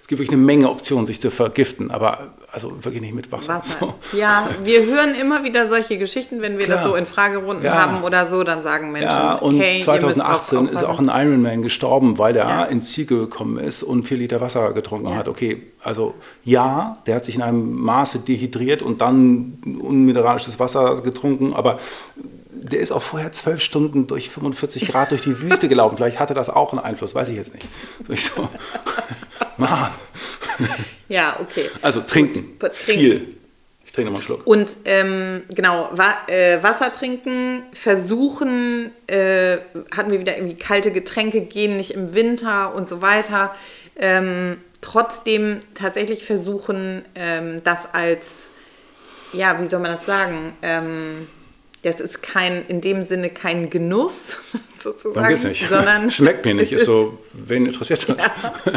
[0.09, 3.57] es gibt wirklich eine Menge Optionen, sich zu vergiften, aber also wirklich nicht mit Wasser.
[3.57, 3.77] Wasser.
[4.11, 4.17] So.
[4.17, 6.79] Ja, wir hören immer wieder solche Geschichten, wenn wir Klar.
[6.79, 7.75] das so in Fragerunden ja.
[7.75, 12.17] haben oder so, dann sagen Menschen, ja, und hey, 2018 ist auch ein Ironman gestorben,
[12.17, 12.65] weil der ja.
[12.65, 15.17] ins Ziel gekommen ist und vier Liter Wasser getrunken ja.
[15.17, 15.29] hat.
[15.29, 21.53] Okay, also ja, der hat sich in einem Maße dehydriert und dann unmineralisches Wasser getrunken,
[21.53, 21.81] aber
[22.51, 25.99] der ist auch vorher zwölf Stunden durch 45 Grad durch die Wüste gelaufen.
[25.99, 27.69] Vielleicht hatte das auch einen Einfluss, weiß ich jetzt nicht.
[28.19, 28.49] So,
[29.57, 29.91] Mann.
[31.09, 31.71] Ja, okay.
[31.83, 32.59] Also trinken.
[32.59, 33.39] Gut, Viel.
[33.99, 34.47] Trink nochmal einen Schluck.
[34.47, 39.59] Und ähm, genau, wa äh, Wasser trinken, versuchen, äh,
[39.97, 43.53] hatten wir wieder irgendwie kalte Getränke, gehen nicht im Winter und so weiter.
[43.97, 48.51] Ähm, trotzdem tatsächlich versuchen, ähm, das als,
[49.33, 50.53] ja, wie soll man das sagen?
[51.83, 54.39] Das ist kein, in dem Sinne kein Genuss
[54.83, 55.69] sozusagen, geht's nicht.
[55.69, 56.73] sondern Schmeckt mir nicht.
[56.73, 58.17] es Ist so, wen interessiert das?
[58.19, 58.73] ja,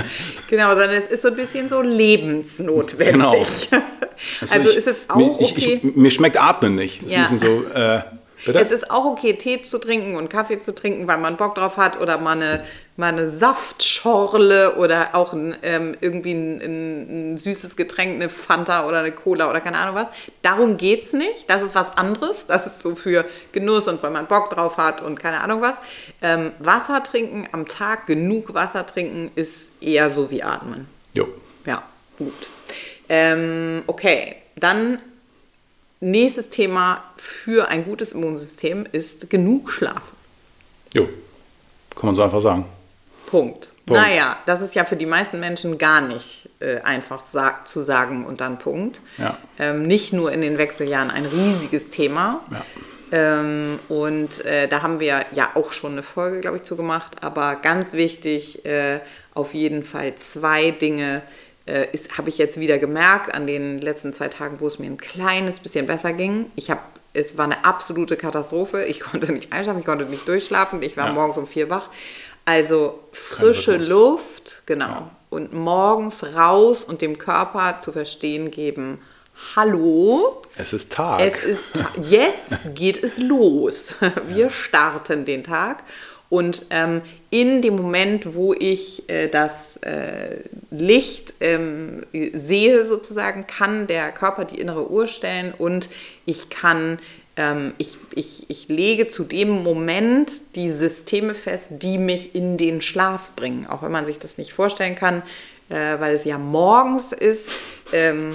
[0.50, 3.14] genau, sondern es ist so ein bisschen so lebensnotwendig.
[3.14, 3.46] Genau.
[4.42, 5.82] Also, ich- ist es auch ich, okay.
[5.84, 7.02] Ich, mir schmeckt Atmen nicht.
[7.02, 7.28] Ist Ja.
[7.36, 8.02] so, äh?
[8.54, 11.78] Es ist auch okay, Tee zu trinken und Kaffee zu trinken, weil man Bock drauf
[11.78, 12.64] hat oder mal eine,
[12.98, 18.88] mal eine Saftschorle oder auch ein, ähm, irgendwie ein, ein, ein süßes Getränk, eine Fanta
[18.88, 20.08] oder eine Cola oder keine Ahnung was.
[20.42, 21.50] Darum geht es nicht.
[21.50, 22.46] Das ist was anderes.
[22.48, 25.82] Das ist so für Genuss und weil man Bock drauf hat und keine Ahnung was.
[26.22, 30.88] Ähm, Wasser trinken am Tag, genug Wasser trinken, ist eher so wie Atmen.
[31.14, 31.28] jo.
[31.66, 31.84] Ja,
[32.18, 32.34] gut.
[33.08, 34.98] Ähm, okay, dann
[36.00, 40.16] nächstes Thema für ein gutes Immunsystem ist genug schlafen.
[40.94, 41.08] jo.
[41.96, 42.66] Kann man so einfach sagen.
[43.32, 43.72] Punkt.
[43.86, 44.02] Punkt.
[44.02, 48.26] Naja, das ist ja für die meisten Menschen gar nicht äh, einfach sa zu sagen
[48.26, 49.00] und dann Punkt.
[49.18, 49.38] Ja.
[49.58, 52.42] Ähm, nicht nur in den Wechseljahren ein riesiges Thema.
[52.52, 52.62] Ja.
[53.14, 57.24] Ähm, und äh, da haben wir ja auch schon eine Folge, glaube ich, zu gemacht.
[57.24, 59.00] Aber ganz wichtig, äh,
[59.34, 61.22] auf jeden Fall zwei Dinge
[61.66, 64.98] äh, habe ich jetzt wieder gemerkt an den letzten zwei Tagen, wo es mir ein
[64.98, 66.46] kleines bisschen besser ging.
[66.56, 66.82] Ich habe,
[67.14, 68.84] es war eine absolute Katastrophe.
[68.86, 70.82] Ich konnte nicht einschlafen, ich konnte nicht durchschlafen.
[70.82, 71.14] Ich war Ja.
[71.14, 71.90] morgens um vier wach.
[72.46, 73.78] Also frische.
[73.78, 75.10] Luft, genau.
[75.30, 79.00] Und morgens raus und dem Körper zu verstehen geben,
[79.56, 81.22] hallo, Es ist Tag.
[81.22, 81.72] es ist,
[82.10, 83.96] jetzt geht es los.
[84.28, 85.84] Wir starten den Tag.
[86.30, 90.38] Und ähm, in dem Moment, wo ich äh, das äh,
[90.70, 95.90] Licht ähm, sehe, sozusagen, kann der Körper die innere Uhr stellen und
[96.26, 97.00] ich kann,
[97.78, 103.32] ich, ich, ich lege zu dem Moment die Systeme fest, die mich in den Schlaf
[103.36, 103.66] bringen.
[103.68, 105.24] Auch wenn man sich das nicht vorstellen kann,
[105.70, 107.50] äh, weil es ja morgens ist,
[107.94, 108.34] ähm,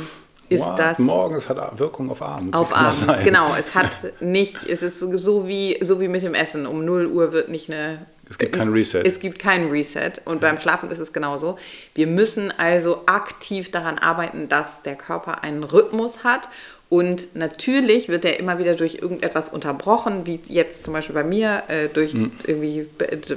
[0.48, 0.78] ist What?
[0.78, 2.54] das Morgens hat Wirkung auf Abend.
[2.54, 3.24] Auf abends, sein?
[3.24, 3.54] genau.
[3.58, 6.66] Es hat nicht, es ist so, so, wie, so wie mit dem Essen.
[6.66, 8.06] Um 0 Uhr wird nicht eine.
[8.28, 9.02] Es gibt kein Reset.
[9.04, 10.12] Es gibt kein Reset.
[10.24, 11.58] Und beim Schlafen ist es genauso.
[11.94, 16.48] Wir müssen also aktiv daran arbeiten, dass der Körper einen Rhythmus hat.
[16.88, 21.64] Und natürlich wird er immer wieder durch irgendetwas unterbrochen, wie jetzt zum Beispiel bei mir,
[21.66, 22.30] äh, durch Mhm.
[22.46, 22.86] irgendwie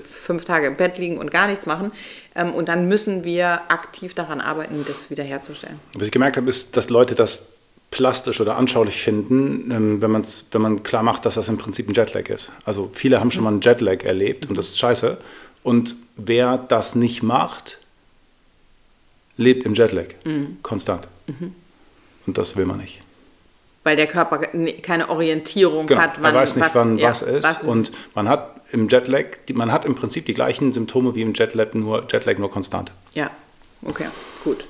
[0.07, 1.91] fünf Tage im Bett liegen und gar nichts machen.
[2.35, 5.79] Ähm, und dann müssen wir aktiv daran arbeiten, das wiederherzustellen.
[5.95, 7.47] Was ich gemerkt habe, ist, dass Leute das
[7.89, 11.89] plastisch oder anschaulich finden, ähm, wenn, man's, wenn man klar macht, dass das im Prinzip
[11.89, 12.51] ein Jetlag ist.
[12.65, 15.17] Also viele haben schon mal einen Jetlag erlebt und das ist scheiße.
[15.63, 17.79] Und wer das nicht macht,
[19.37, 20.05] lebt im Jetlag.
[20.23, 20.57] Mhm.
[20.61, 21.07] Konstant.
[22.27, 23.01] Und das will man nicht.
[23.83, 26.01] Weil der Körper ne- keine Orientierung Genau.
[26.01, 27.63] hat, wann er weiß nicht, was, wann ja, was ist.
[27.63, 31.73] und man hat im Jetlag, man hat im Prinzip die gleichen Symptome wie im Jetlag,
[31.73, 32.91] nur Jetlag nur konstant.
[33.13, 33.31] Ja,
[33.85, 34.05] okay,
[34.43, 34.67] gut.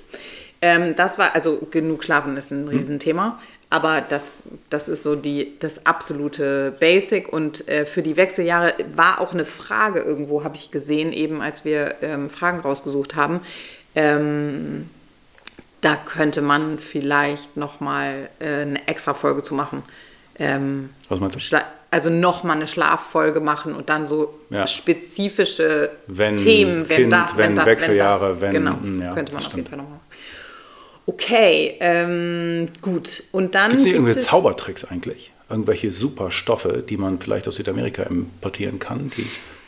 [0.62, 2.66] Ähm, das war, also genug schlafen ist Hm.
[2.66, 3.40] ein Riesenthema,
[3.72, 9.22] aber das, das ist so die, das absolute Basic und äh, für die Wechseljahre war
[9.22, 13.40] auch eine Frage irgendwo, habe ich gesehen, eben als wir ähm, Fragen rausgesucht haben.
[13.96, 14.90] Ähm,
[15.82, 19.84] da könnte man vielleicht nochmal äh, eine extra Folge zu machen.
[20.38, 21.40] Ähm, Was meinst du?
[21.40, 24.68] Schla also nochmal eine Schlaffolge machen und dann so Ja.
[24.68, 28.42] spezifische Wenn Themen, wenn Kind, das, wenn das, Wechseljahre, das.
[28.42, 29.68] wenn- Genau, mm, ja, könnte man das auf jeden.
[29.68, 30.00] Fall nochmal.
[31.08, 33.24] Okay, ähm, gut.
[33.32, 35.32] Und dann Gibt es nicht gibt irgendwelche Zaubertricks eigentlich?
[35.50, 39.26] Irgendwelche super Stoffe, die man vielleicht aus Südamerika importieren kann, die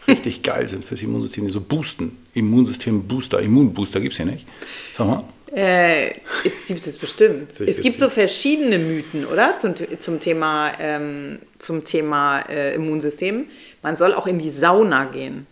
[0.07, 2.17] richtig geil sind fürs Immunsystem, die so boosten.
[2.35, 4.45] Immunsystem-Booster, Immunbooster gibt es hier nicht.
[4.93, 5.23] Sag mal.
[5.53, 6.11] Äh,
[6.45, 7.59] es gibt es bestimmt.
[7.59, 9.57] Es gibt so verschiedene Mythen, oder?
[9.57, 13.47] Zum, zum Thema, ähm, zum Thema äh, Immunsystem.
[13.81, 15.47] Man soll auch in die Sauna gehen.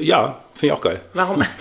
[0.00, 1.00] Ja, finde ich auch geil.
[1.14, 1.42] Warum?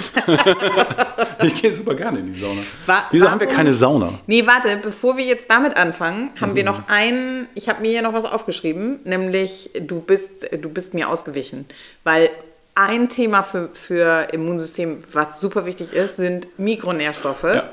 [1.44, 2.62] Ich gehe super gerne in die Sauna.
[2.86, 4.20] Wa- Wieso haben wir warum- keine Sauna?
[4.28, 6.56] Nee, warte, bevor wir jetzt damit anfangen, haben Mhm.
[6.56, 10.94] wir noch einen, ich habe mir hier noch was aufgeschrieben, nämlich du bist, du bist
[10.94, 11.66] mir ausgewichen.
[12.04, 12.30] Weil
[12.76, 17.44] ein Thema für, für Immunsystem, was super wichtig ist, sind Mikronährstoffe.
[17.44, 17.64] Ja.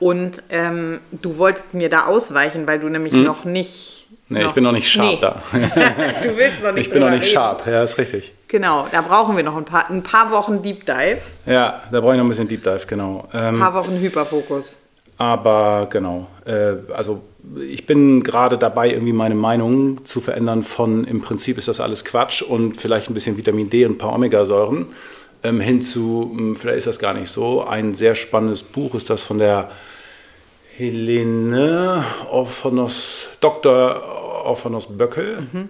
[0.00, 4.06] Und ähm, du wolltest mir da ausweichen, weil du nämlich noch nicht.
[4.28, 5.18] Nee, ich bin noch nicht scharf Nee.
[5.20, 5.42] da.
[6.22, 8.32] du willst noch nicht Ich bin noch nicht scharf, ja, ist richtig.
[8.48, 12.12] Genau, da brauchen wir noch ein paar, ein paar Wochen Deep Dive, Ja, da brauche
[12.12, 13.28] ich noch ein bisschen Deep Dive, genau.
[13.34, 14.76] Ähm, ein paar Wochen Hyperfokus.
[15.18, 17.22] Aber genau, also
[17.66, 22.04] ich bin gerade dabei, irgendwie meine Meinung zu verändern von im Prinzip ist das alles
[22.04, 24.86] Quatsch und vielleicht ein bisschen Vitamin D und ein paar Omegasäuren
[25.42, 27.64] ähm, hin zu, mh, vielleicht ist das gar nicht so.
[27.64, 29.70] Ein sehr spannendes Buch ist das von der
[30.76, 34.02] Helene Orphanos, Dr.
[34.44, 35.46] Orphanos Böckel.
[35.52, 35.68] Mhm.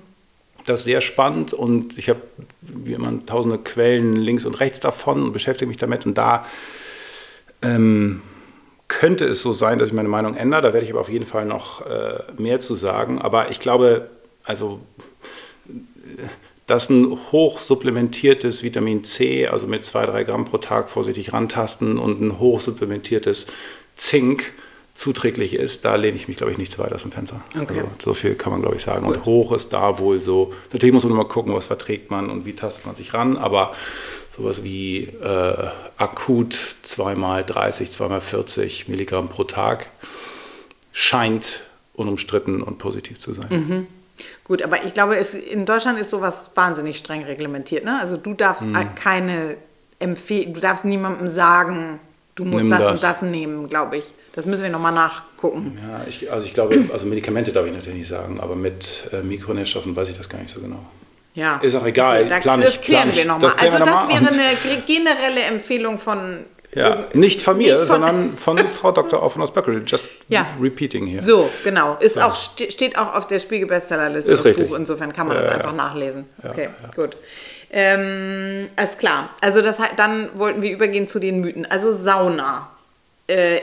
[0.64, 2.22] Das ist sehr spannend und ich habe
[2.62, 6.06] wie immer tausende Quellen links und rechts davon und beschäftige mich damit.
[6.06, 6.46] Und da
[7.60, 8.22] ähm,
[8.88, 10.62] könnte es so sein, dass ich meine Meinung ändere.
[10.62, 13.20] Da werde ich aber auf jeden Fall noch äh, mehr zu sagen.
[13.20, 14.08] Aber ich glaube,
[14.44, 14.80] also
[16.66, 22.38] dass ein hochsupplementiertes Vitamin C, also mit 2-3 Gramm pro Tag vorsichtig rantasten und ein
[22.38, 23.46] hochsupplementiertes
[23.96, 24.52] Zink
[24.94, 27.40] zuträglich ist, da lehne ich mich, glaube ich, nicht zu weit aus dem Fenster.
[27.60, 27.80] Okay.
[27.80, 29.06] Also, so viel kann man, glaube ich, sagen.
[29.06, 29.16] Gut.
[29.16, 30.52] Und hoch ist da wohl so.
[30.72, 33.74] Natürlich muss man immer gucken, was verträgt man und wie tastet man sich ran, aber
[34.30, 39.88] sowas wie äh, akut zweimal 30, zweimal 40 Milligramm pro Tag
[40.92, 41.60] scheint
[41.94, 43.46] unumstritten und positiv zu sein.
[43.50, 43.86] Mhm.
[44.44, 47.84] Gut, aber ich glaube, es, in Deutschland ist sowas wahnsinnig streng reglementiert.
[47.84, 47.98] Ne?
[48.00, 48.94] Also du darfst mhm.
[48.94, 49.56] keine
[49.98, 51.98] empfehlen, du darfst niemandem sagen,
[52.34, 54.04] du musst das, das, und das nehmen, glaube ich.
[54.34, 55.78] Das müssen wir nochmal nachgucken.
[55.80, 59.22] Ja, ich, also ich glaube, also Medikamente darf ich natürlich nicht sagen, aber mit äh,
[59.22, 60.84] Mikronährstoffen weiß ich das gar nicht so genau.
[61.34, 61.58] Ja.
[61.62, 62.24] Ist auch egal.
[62.24, 63.52] Okay, da, das klären wir nochmal.
[63.58, 66.44] Also das wäre eine generelle Empfehlung von
[66.74, 69.22] ja, nicht von mir, von sondern von Frau Dr.
[69.22, 69.84] Aufenos Böckel.
[69.86, 70.46] Just ja.
[70.60, 71.22] repeating hier.
[71.22, 71.96] So, genau.
[72.00, 72.26] Ist ja.
[72.26, 74.68] auch, steht auch auf der Spiegel-Bestsellerliste das richtig.
[74.68, 74.76] Buch.
[74.76, 76.24] Insofern kann man ja, das einfach nachlesen.
[76.42, 77.16] okay, gut.
[77.70, 79.30] Ähm, alles klar.
[79.40, 81.66] Also das, dann wollten wir übergehen zu den Mythen.
[81.66, 82.70] Also Sauna.
[83.26, 83.60] Äh,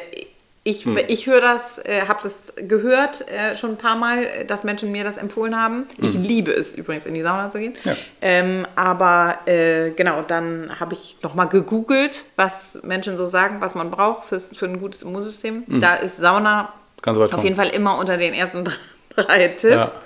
[0.64, 1.00] ich, hm.
[1.08, 5.04] ich höre das, äh, habe das gehört äh, schon ein paar Mal, dass Menschen mir
[5.04, 5.88] das empfohlen haben.
[5.98, 6.06] Hm.
[6.06, 7.74] Ich liebe es übrigens, in die Sauna zu gehen.
[7.84, 7.96] Ja.
[8.22, 13.90] Ähm, aber äh, genau, dann habe ich nochmal gegoogelt, was Menschen so sagen, was man
[13.90, 15.64] braucht für, für ein gutes Immunsystem.
[15.66, 15.82] Hm.
[15.82, 16.74] Da ist Sauna
[17.06, 18.64] auf jeden Fall immer unter den ersten
[19.16, 19.72] drei Tipps.
[19.72, 20.02] Ja.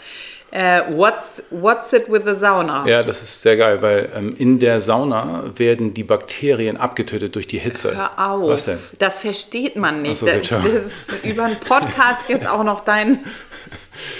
[0.54, 2.86] Uh, what's, what's it with the sauna?
[2.88, 7.48] Ja, das ist sehr geil, weil ähm, in der Sauna werden die Bakterien abgetötet durch
[7.48, 7.94] die Hitze.
[7.96, 8.50] Hör auf.
[8.50, 8.80] Was denn?
[9.00, 10.20] Das versteht man nicht.
[10.20, 13.20] So, das, das ist über einen Podcast jetzt auch noch dein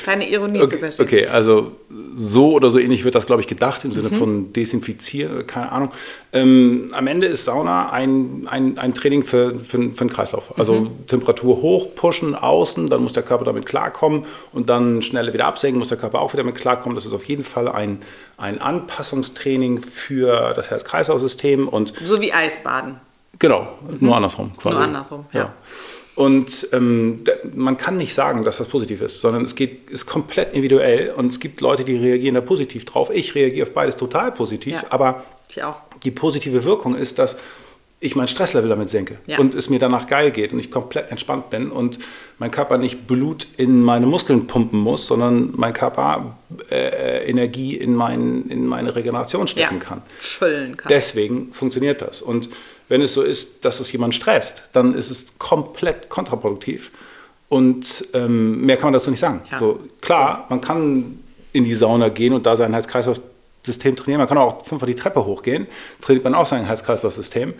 [0.06, 1.06] keine Ironie okay, zu verstehen.
[1.06, 1.72] Okay, also
[2.18, 4.16] so oder so ähnlich wird das, glaube ich, gedacht im Sinne mhm.
[4.16, 5.92] von desinfizieren, keine Ahnung.
[6.34, 10.58] Ähm, am Ende ist Sauna ein, ein, ein Training für, für, für den Kreislauf.
[10.58, 11.08] Also mhm.
[11.08, 15.80] Temperatur hoch, pushen, außen, dann muss der Körper damit klarkommen und dann schnell wieder absenken,
[15.80, 16.96] muss der Körper auch wieder damit klarkommen.
[16.96, 18.02] Das ist auf jeden Fall ein,
[18.38, 21.70] ein Anpassungstraining für das Herz-Kreislauf-System.
[22.04, 23.00] So wie Eisbaden.
[23.40, 23.98] Genau, mhm.
[24.00, 24.76] nur andersrum quasi.
[24.76, 25.40] Nur andersrum, ja.
[25.40, 25.54] ja.
[26.16, 27.24] Und ähm,
[27.54, 31.26] man kann nicht sagen, dass das positiv ist, sondern es geht, ist komplett individuell und
[31.26, 33.12] es gibt Leute, die reagieren da positiv drauf.
[33.14, 35.26] Ich reagiere auf beides total positiv, ja, aber
[36.04, 37.36] die positive Wirkung ist, dass
[38.00, 39.40] ich mein Stresslevel damit senke ja.
[39.40, 41.98] und es mir danach geil geht und ich komplett entspannt bin und
[42.38, 46.38] mein Körper nicht Blut in meine Muskeln pumpen muss, sondern mein Körper
[46.70, 49.86] äh, Energie in, mein, in meine Regeneration stecken ja.
[49.86, 50.02] kann.
[50.22, 50.90] Schüllen kann.
[50.90, 52.22] Deswegen funktioniert das.
[52.22, 52.50] Und
[52.88, 56.92] wenn es so ist, dass es jemand stresst, dann ist es komplett kontraproduktiv.
[57.50, 59.42] Und ähm, mehr kann man dazu nicht sagen.
[59.52, 59.60] Ja.
[59.60, 61.20] So, klar, man kann
[61.54, 64.20] in die Sauna gehen und da sein Herz-Kreislauf-System trainieren.
[64.20, 65.68] Man kann auch fünfmal die Treppe hochgehen,
[66.02, 67.54] trainiert man auch sein Herz-Kreislauf-System.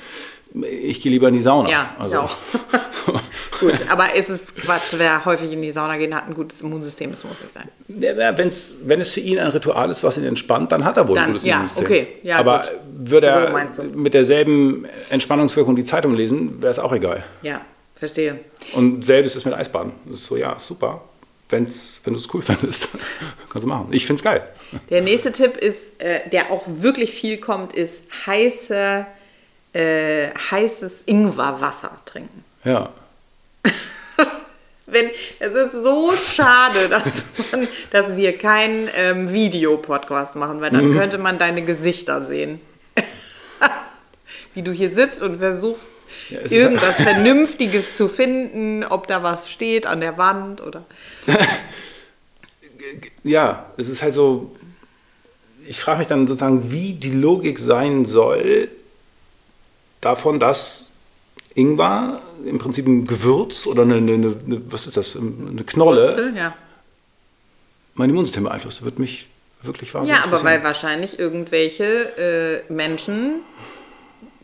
[0.64, 1.70] Ich gehe lieber in die Sauna.
[1.70, 2.20] Ja, also.
[2.20, 2.38] auch.
[3.60, 7.12] Gut, aber ist es Quatsch, wer häufig in die Sauna geht, hat ein gutes Immunsystem,
[7.12, 7.70] das muss nicht sein.
[7.88, 11.08] Ja, wenn's, wenn es für ihn ein Ritual ist, was ihn entspannt, dann hat er
[11.08, 11.86] wohl dann, ein gutes ja, Immunsystem.
[11.86, 13.10] Okay, ja, aber gut.
[13.12, 17.24] würde er so mit derselben Entspannungswirkung die Zeitung lesen, wäre es auch egal.
[17.42, 17.62] Ja,
[17.94, 18.40] verstehe.
[18.74, 19.94] Und selbes ist mit Eisbaden.
[20.06, 21.02] Das ist so, ja, super.
[21.50, 22.90] Wenn's, wenn du es cool findest,
[23.50, 23.88] kannst du machen.
[23.92, 24.44] Ich finde es geil.
[24.90, 29.06] Der nächste Tipp ist, äh, der auch wirklich viel kommt, ist heiße,
[29.76, 32.46] äh, heißes Ingwerwasser trinken.
[32.64, 32.92] Ja.
[34.86, 35.08] Wenn,
[35.40, 40.98] es ist so schade, dass, man, dass wir keinen ähm, Videopodcast machen, weil dann mhm.
[40.98, 42.62] könnte man deine Gesichter sehen.
[44.54, 45.90] Wie du hier sitzt und versuchst,
[46.30, 50.86] ja, irgendwas Vernünftiges zu finden, ob da was steht an der Wand oder.
[53.24, 54.56] ja, es ist halt so.
[55.68, 58.70] Ich frage mich dann sozusagen, wie die Logik sein soll,
[60.06, 60.92] davon, dass
[61.56, 66.36] Ingwer, im Prinzip ein Gewürz oder eine, eine, eine was ist das, eine Knolle, Wurzel,
[66.36, 66.54] ja.
[67.96, 68.84] mein Immunsystem beeinflusst.
[68.84, 69.28] Wird mich
[69.62, 73.42] wirklich wahnsinnig Ja, aber weil wahrscheinlich irgendwelche äh, Menschen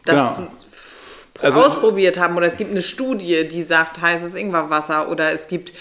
[0.06, 0.52] das genau.
[1.42, 5.74] also, ausprobiert haben oder es gibt eine Studie, die sagt heißes Ingwerwasser oder es gibt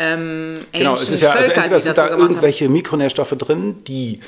[0.00, 2.72] ähm, genau, es ist ja, also entweder sind da so irgendwelche haben.
[2.72, 4.20] Mikronährstoffe drin, die,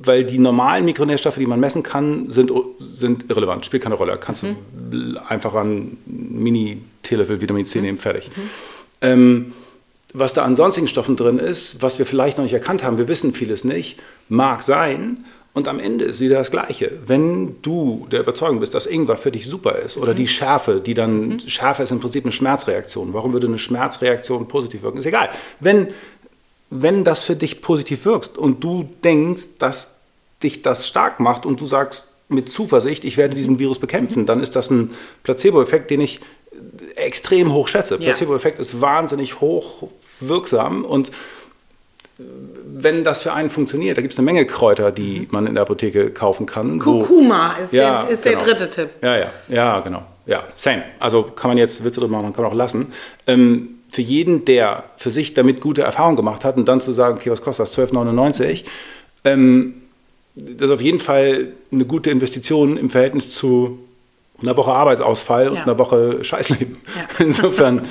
[0.00, 4.16] weil die normalen Mikronährstoffe, die man messen kann, sind, sind irrelevant, spielt keine Rolle.
[4.18, 4.56] Kannst mhm.
[4.90, 7.84] du einfach an Mini-Teelöffel Vitamin C mhm.
[7.84, 8.28] nehmen, fertig.
[8.28, 8.50] Mhm.
[9.00, 9.52] Ähm,
[10.14, 13.08] was da an sonstigen Stoffen drin ist, was wir vielleicht noch nicht erkannt haben, wir
[13.08, 16.98] wissen vieles nicht, mag sein, Und am Ende ist wieder das Gleiche.
[17.04, 20.94] Wenn du der Überzeugung bist, dass Ingwer für dich super ist oder die Schärfe, die
[20.94, 23.12] dann, Schärfe ist im Prinzip eine Schmerzreaktion.
[23.12, 24.98] Warum würde eine Schmerzreaktion positiv wirken?
[24.98, 25.28] Ist egal.
[25.60, 25.88] Wenn,
[26.70, 30.00] wenn das für dich positiv wirkst und du denkst, dass
[30.42, 34.40] dich das stark macht und du sagst mit Zuversicht, ich werde diesen Virus bekämpfen, dann
[34.40, 36.20] ist das ein Placebo-Effekt, den ich
[36.96, 37.98] extrem hoch schätze.
[37.98, 39.88] Placebo-Effekt ist wahnsinnig hoch
[40.20, 41.10] wirksam und
[42.74, 45.62] wenn das für einen funktioniert, da gibt es eine Menge Kräuter, die man in der
[45.62, 46.78] Apotheke kaufen kann.
[46.78, 48.38] Kurkuma ist, Ja, der, ist genau.
[48.38, 48.90] der dritte Tipp.
[49.02, 50.02] Ja, ja, ja, genau.
[50.26, 50.82] Ja, same.
[51.00, 52.92] Also kann man jetzt Witze drüber machen, kann man auch lassen.
[53.26, 57.18] Ähm, für jeden, der für sich damit gute Erfahrungen gemacht hat und dann zu sagen,
[57.18, 57.76] okay, was kostet das?
[57.76, 58.64] 12,99.
[59.24, 59.74] Ähm,
[60.34, 63.78] das ist auf jeden Fall eine gute Investition im Verhältnis zu
[64.42, 65.62] einer Woche Arbeitsausfall und Ja.
[65.62, 66.80] einer Woche Scheißleben.
[66.96, 67.02] Ja.
[67.24, 67.86] Insofern,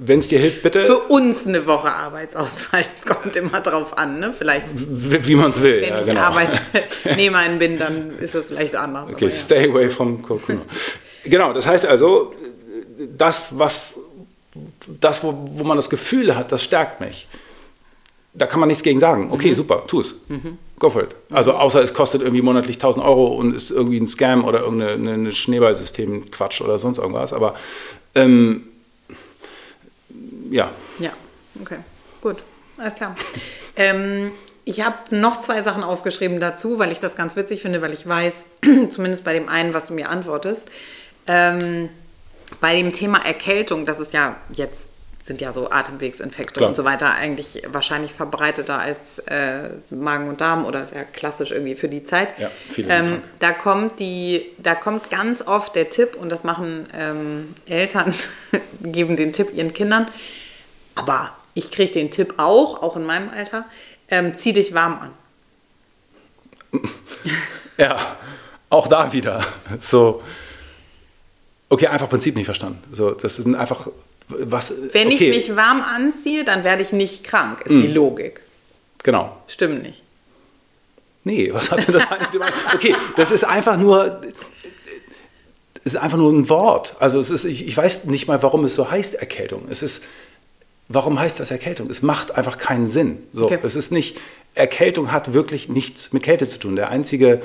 [0.00, 2.84] wenn es dir hilft, bitte, Für uns eine Woche Arbeitsausfall.
[2.98, 4.32] Es kommt immer drauf an, ne?
[4.36, 5.82] Vielleicht, wie, wie man es will.
[5.82, 6.20] wenn ja, ich genau.
[6.20, 9.10] Arbeitnehmerin bin, dann ist es vielleicht anders.
[9.12, 10.62] Okay, stay away from Kokuna.
[11.24, 12.32] genau, das heißt also,
[13.16, 13.98] das, was,
[15.00, 17.26] das wo, wo man das Gefühl hat, das stärkt mich.
[18.34, 19.30] Da kann man nichts gegen sagen.
[19.30, 19.54] Okay, Mhm.
[19.54, 20.14] super, tu es.
[20.78, 21.14] Go for it.
[21.30, 25.30] Also außer es kostet irgendwie monatlich 1000 Euro und ist irgendwie ein Scam oder irgendein
[25.30, 27.32] Schneeballsystem-Quatsch oder sonst irgendwas.
[27.34, 27.54] Aber
[28.14, 28.64] ähm,
[30.50, 31.10] ja, Ja,
[31.60, 31.78] okay,
[32.20, 32.36] gut,
[32.78, 33.16] alles klar.
[33.76, 34.32] ähm,
[34.64, 38.06] ich habe noch zwei Sachen aufgeschrieben dazu, weil ich das ganz witzig finde, weil ich
[38.06, 38.46] weiß,
[38.90, 40.68] zumindest bei dem einen, was du mir antwortest,
[41.26, 41.88] ähm,
[42.60, 44.88] bei dem Thema Erkältung, das ist ja jetzt
[45.22, 46.68] sind ja so Atemwegsinfekte Klar.
[46.68, 51.76] und so weiter eigentlich wahrscheinlich verbreiteter als äh, Magen und Darm oder sehr klassisch irgendwie
[51.76, 52.36] für die Zeit.
[52.40, 56.86] Ja, sind ähm, da kommt die, da kommt ganz oft der Tipp und das machen
[56.92, 58.12] ähm, Eltern,
[58.82, 60.08] geben den Tipp ihren Kindern.
[60.96, 63.64] Aber ich kriege den Tipp auch, auch in meinem Alter.
[64.08, 64.98] Ähm, zieh dich warm
[66.72, 66.82] an.
[67.78, 68.16] Ja,
[68.68, 69.46] auch da wieder.
[69.80, 70.22] So,
[71.70, 72.82] okay, einfach Prinzip nicht verstanden.
[72.92, 73.88] So, das ist einfach
[74.38, 74.72] was.
[74.92, 78.40] Wenn okay, ich mich warm anziehe, dann werde ich nicht krank, ist die Logik.
[79.02, 79.36] Genau.
[79.48, 80.02] Stimmt nicht.
[81.24, 82.52] Nee, was hat denn das eigentlich gemacht?
[82.74, 84.20] Okay, das ist einfach nur.
[85.84, 86.94] Es ist einfach nur ein Wort.
[87.00, 89.64] Also es ist, ich, ich weiß nicht mal, warum es so heißt Erkältung.
[89.68, 90.04] Es ist,
[90.88, 91.90] warum heißt das Erkältung?
[91.90, 93.18] Es macht einfach keinen Sinn.
[93.32, 93.58] So, Okay.
[93.64, 94.16] es ist nicht,
[94.54, 96.76] Erkältung hat wirklich nichts mit Kälte zu tun.
[96.76, 97.42] Der einzige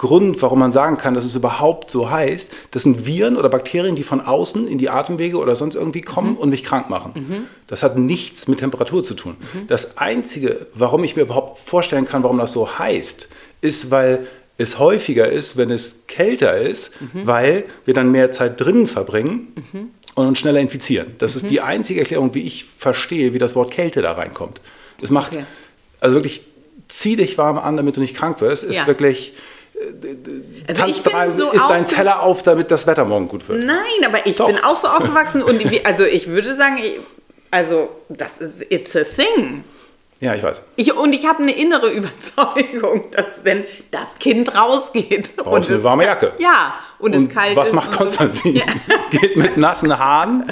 [0.00, 3.96] Grund, warum man sagen kann, dass es überhaupt so heißt, das sind Viren oder Bakterien,
[3.96, 7.46] die von außen in die Atemwege oder sonst irgendwie kommen und mich krank machen.
[7.66, 9.36] Das hat nichts mit Temperatur zu tun.
[9.68, 13.28] Das Einzige, warum ich mir überhaupt vorstellen kann, warum das so heißt,
[13.60, 18.86] ist, weil es häufiger ist, wenn es kälter ist, weil wir dann mehr Zeit drinnen
[18.86, 19.48] verbringen
[20.14, 21.08] und uns schneller infizieren.
[21.18, 24.62] Das ist die einzige Erklärung, wie ich verstehe, wie das Wort Kälte da reinkommt.
[25.02, 25.44] Es macht, Okay.
[26.00, 26.40] also wirklich,
[26.88, 28.86] zieh dich warm an, damit du nicht krank wirst, ist Ja.
[28.86, 29.34] wirklich,
[30.68, 33.64] Also ich bin so ist dein Teller auf, damit das Wetter morgen gut wird.
[33.64, 34.46] Nein, aber ich Doch.
[34.46, 36.78] bin auch so aufgewachsen und also ich würde sagen,
[37.50, 39.64] also das ist it's a thing.
[40.20, 40.60] Ja, ich weiß.
[40.76, 45.78] Ich, und ich habe eine innere Überzeugung, dass wenn das Kind rausgeht und Brauchst eine
[45.78, 46.32] es- warme Jacke.
[46.38, 47.74] Ja, und, Und es kalt was ist.
[47.74, 47.98] macht und so.
[48.18, 48.56] Konstantin?
[48.56, 48.64] Ja.
[49.18, 50.44] Geht mit nassen Haaren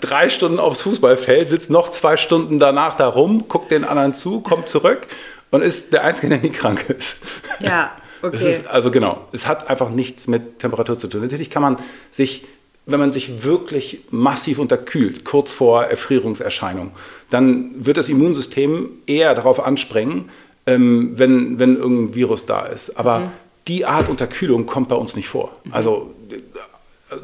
[0.00, 4.40] drei Stunden aufs Fußballfeld, sitzt noch zwei Stunden danach da rum, guckt den anderen zu,
[4.40, 5.06] kommt zurück
[5.52, 7.18] und ist der Einzige, der nie krank ist.
[7.60, 7.92] Ja,
[8.22, 8.48] okay.
[8.48, 11.22] ist, also genau, es hat einfach nichts mit Temperatur zu tun.
[11.22, 11.76] Natürlich kann man
[12.10, 12.44] sich,
[12.86, 16.92] wenn man sich wirklich massiv unterkühlt, kurz vor Erfrierungserscheinung,
[17.30, 20.30] dann wird das Immunsystem eher darauf anspringen,
[20.66, 22.98] ähm, wenn, wenn irgendein Virus da ist.
[22.98, 23.30] Aber Mhm.
[23.68, 25.52] die Art Unterkühlung kommt bei uns nicht vor.
[25.70, 27.14] Also, äh,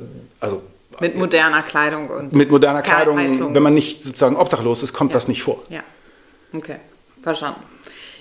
[0.41, 0.63] also
[1.01, 3.55] Mit moderner Kleidung und mit moderner Kleidung, Heizung.
[3.55, 5.61] wenn man nicht sozusagen obdachlos ist, kommt das nicht vor.
[5.69, 5.83] Ja,
[6.53, 6.77] okay,
[7.23, 7.61] verstanden.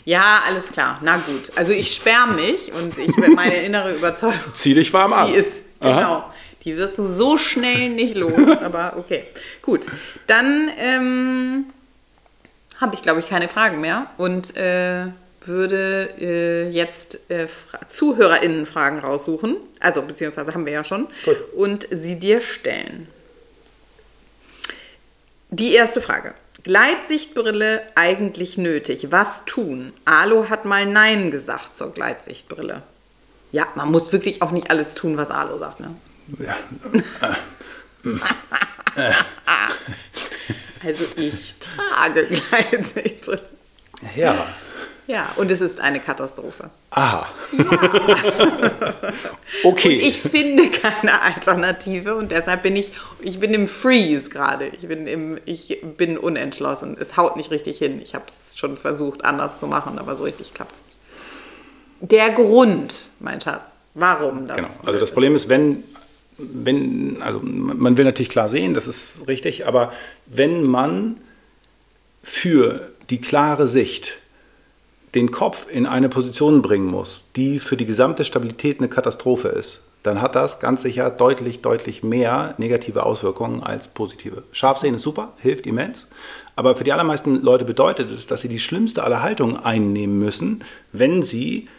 [0.06, 1.00] Ja, alles klar.
[1.02, 1.52] Na gut.
[1.56, 5.28] Also ich sperre mich und ich meine innere Überzeugung, Zieh dich warm an.
[5.28, 5.96] die ist, Aha.
[5.96, 6.34] genau,
[6.66, 8.34] die wirst du so schnell nicht los.
[8.62, 9.24] Aber okay,
[9.62, 9.86] gut.
[10.28, 11.66] Dann ähm,
[12.80, 15.06] habe ich, glaube ich, keine Fragen mehr und äh,
[15.46, 19.58] würde äh, jetzt äh, Fra ZuhörerInnen-Fragen raussuchen.
[19.80, 21.08] Also, beziehungsweise haben wir ja schon.
[21.26, 21.38] Gut.
[21.56, 23.08] Und sie dir stellen.
[25.50, 26.34] Die erste Frage.
[26.64, 29.12] Gleitsichtbrille eigentlich nötig?
[29.12, 29.94] Was tun?
[30.06, 32.84] Alo hat mal Nein gesagt zur Gleitsichtbrille.
[33.52, 35.80] Ja, man muss wirklich auch nicht alles tun, was Alo sagt.
[35.80, 35.96] Ne?
[36.40, 36.58] Ja.
[40.86, 43.42] Also ich trage Gleitsichtbrille.
[44.18, 44.46] ja.
[45.06, 46.70] Ja, und es ist eine Katastrophe.
[46.92, 47.28] Aha.
[49.64, 49.96] okay.
[49.96, 54.68] Und ich finde keine Alternative und deshalb bin ich, ich bin im Freeze gerade.
[54.68, 56.96] Ich bin, im, ich bin unentschlossen.
[56.98, 58.02] Es haut nicht richtig hin.
[58.02, 62.12] Ich habe es schon versucht, anders zu machen, aber so richtig klappt es nicht.
[62.12, 64.56] der Grund, mein Schatz, warum das.
[64.56, 64.70] Genau.
[64.86, 65.84] Also das Problem ist, wenn,
[66.38, 69.92] wenn, also man will natürlich klar sehen, das ist richtig, aber
[70.28, 71.18] wenn man
[72.22, 74.18] für die klare Sicht
[75.16, 79.84] den Kopf in eine Position bringen muss, die für die gesamte Stabilität eine Katastrophe ist,
[80.02, 84.44] dann hat das ganz sicher deutlich, deutlich mehr negative Auswirkungen als positive.
[84.52, 86.10] Scharfsehen ist super, hilft immens,
[86.56, 90.64] aber für die allermeisten Leute bedeutet es, dass sie die schlimmste aller Haltungen einnehmen müssen,
[90.92, 91.70] wenn sie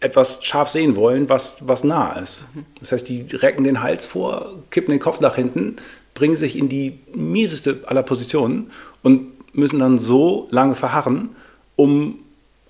[0.00, 2.44] etwas scharf sehen wollen, was, was nah ist.
[2.80, 5.76] Das heißt, die recken den Hals vor, kippen den Kopf nach hinten,
[6.14, 8.70] bringen sich in die mieseste aller Positionen
[9.02, 11.30] und müssen dann so lange verharren,
[11.76, 12.18] um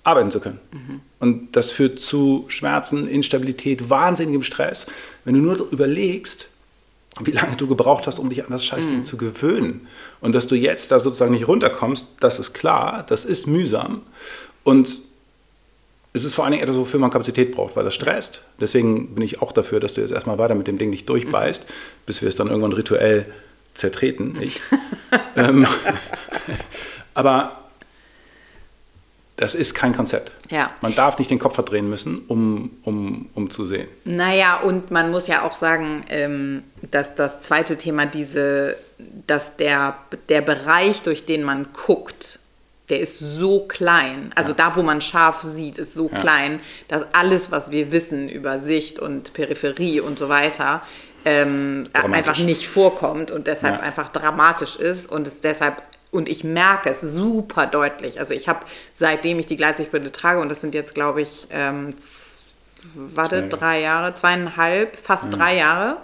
[0.03, 0.59] arbeiten zu können.
[0.71, 1.01] Mhm.
[1.19, 4.87] Und das führt zu Schmerzen, Instabilität, wahnsinnigem Stress.
[5.25, 6.47] Wenn du nur überlegst,
[7.19, 9.03] wie lange du gebraucht hast, um dich an das Scheißding mhm.
[9.03, 9.87] zu gewöhnen.
[10.21, 14.01] Und dass du jetzt da sozusagen nicht runterkommst, das ist klar, das ist mühsam.
[14.63, 14.97] Und
[16.13, 18.41] es ist vor allen Dingen etwas, wofür man Kapazität braucht, weil das stresst.
[18.59, 21.63] Deswegen bin ich auch dafür, dass du jetzt erstmal weiter mit dem Ding nicht durchbeißt,
[21.63, 21.73] mhm.
[22.05, 23.25] bis wir es dann irgendwann rituell
[23.73, 24.37] zertreten.
[24.41, 24.61] Ich.
[25.35, 25.65] ähm,
[27.13, 27.60] aber
[29.41, 30.31] das ist kein Konzept.
[30.51, 30.69] Ja.
[30.81, 33.87] Man darf nicht den Kopf verdrehen müssen, um, um, um zu sehen.
[34.03, 36.61] Naja, und man muss ja auch sagen, ähm,
[36.91, 38.75] dass das zweite Thema diese,
[39.25, 39.97] dass der,
[40.29, 42.37] der Bereich, durch den man guckt,
[42.89, 44.31] der ist so klein.
[44.35, 44.57] Also ja.
[44.57, 46.19] da, wo man scharf sieht, ist so ja.
[46.19, 50.83] klein, dass alles, was wir wissen über Sicht und Peripherie und so weiter,
[51.25, 53.81] ähm, einfach nicht vorkommt und deshalb ja.
[53.81, 55.81] einfach dramatisch ist und es deshalb
[56.11, 58.19] und ich merke es super deutlich.
[58.19, 58.59] Also ich habe,
[58.93, 61.95] seitdem ich die Gleitsichtbrille trage, und das sind jetzt, glaube ich, ähm,
[62.95, 65.31] warte, drei Jahre, zweieinhalb, fast mhm.
[65.31, 65.97] drei Jahre,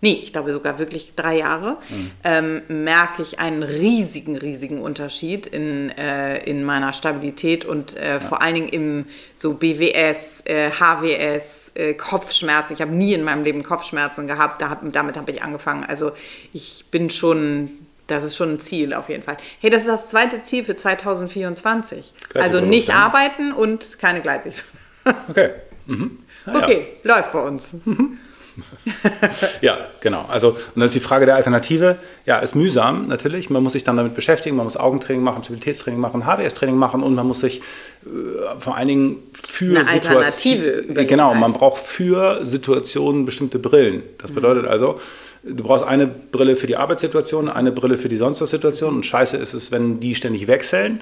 [0.00, 2.10] nee, ich glaube sogar wirklich drei Jahre, mhm.
[2.24, 8.20] ähm, merke ich einen riesigen, riesigen Unterschied in, äh, in meiner Stabilität und äh, ja.
[8.20, 12.72] vor allen Dingen im so BWS, äh, HWS, äh, Kopfschmerzen.
[12.72, 15.84] Ich habe nie in meinem Leben Kopfschmerzen gehabt, da hab, damit habe ich angefangen.
[15.84, 16.12] Also
[16.52, 17.70] ich bin schon
[18.14, 19.36] das ist schon ein Ziel auf jeden Fall.
[19.60, 22.12] Hey, das ist das zweite Ziel für 2024.
[22.34, 22.96] Also nicht sein.
[22.96, 24.64] arbeiten und keine Gleitsicht.
[25.28, 25.50] Okay.
[25.86, 26.18] Mhm.
[26.46, 27.16] Ah, okay, ja.
[27.16, 27.72] läuft bei uns.
[27.84, 28.18] Mhm.
[29.60, 30.26] ja, genau.
[30.28, 31.96] Also, und dann ist die Frage der Alternative.
[32.26, 33.50] Ja, ist mühsam natürlich.
[33.50, 34.56] Man muss sich dann damit beschäftigen.
[34.56, 37.60] Man muss Augentraining machen, Stabilitätstraining machen, HWS-Training machen und man muss sich
[38.04, 44.02] äh, vor allen Dingen für Eine Alternative Genau, man braucht für Situationen bestimmte Brillen.
[44.18, 44.34] Das mhm.
[44.34, 45.00] bedeutet also,
[45.42, 49.06] du brauchst eine Brille für die Arbeitssituation, eine Brille für die sonst was Situation und
[49.06, 51.00] scheiße ist es, wenn die ständig wechseln.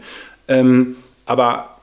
[0.49, 1.76] Ähm, aber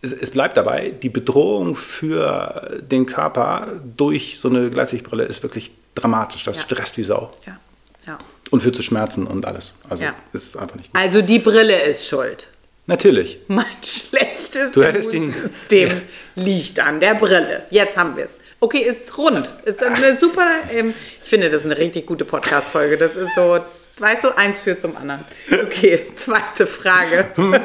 [0.00, 5.72] es, es, bleibt dabei, die Bedrohung für den Körper durch so eine Gleitsichtbrille ist wirklich
[5.94, 6.44] dramatisch.
[6.44, 6.62] Das ja.
[6.62, 7.32] stresst wie Sau.
[7.46, 7.58] Ja.
[8.06, 8.18] Ja.
[8.50, 9.74] Und führt zu Schmerzen und alles.
[9.88, 11.00] Also ist einfach nicht gut.
[11.00, 12.48] Also die Brille ist schuld.
[12.88, 13.38] Natürlich.
[13.48, 15.34] Mein schlechtes System
[15.70, 15.92] ja.
[16.36, 17.66] liegt an der Brille.
[17.68, 18.40] Jetzt haben wir es.
[18.60, 19.52] Okay, ist rund.
[19.66, 20.46] Ist eine super.
[20.72, 22.96] Ähm, ich finde, das ist eine richtig gute Podcast-Folge.
[22.96, 23.58] Das ist so,
[23.98, 25.22] weißt du, eins führt zum anderen.
[25.52, 27.26] Okay, zweite Frage.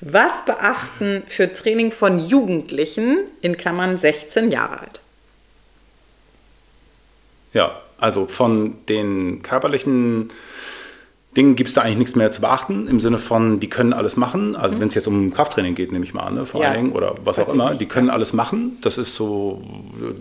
[0.00, 5.00] Was beachten für Training von Jugendlichen in Klammern 16 Jahre alt?
[7.52, 10.30] Ja, also von den körperlichen
[11.36, 14.16] Dingen gibt es da eigentlich nichts mehr zu beachten, im Sinne von, die können alles
[14.16, 14.56] machen.
[14.56, 14.80] Also mhm.
[14.80, 16.70] wenn es jetzt um Krafttraining geht, nehme ich mal an, ne, vor ja.
[16.70, 18.78] allen Dingen, oder was auch immer, die können alles machen.
[18.80, 19.62] Das ist so,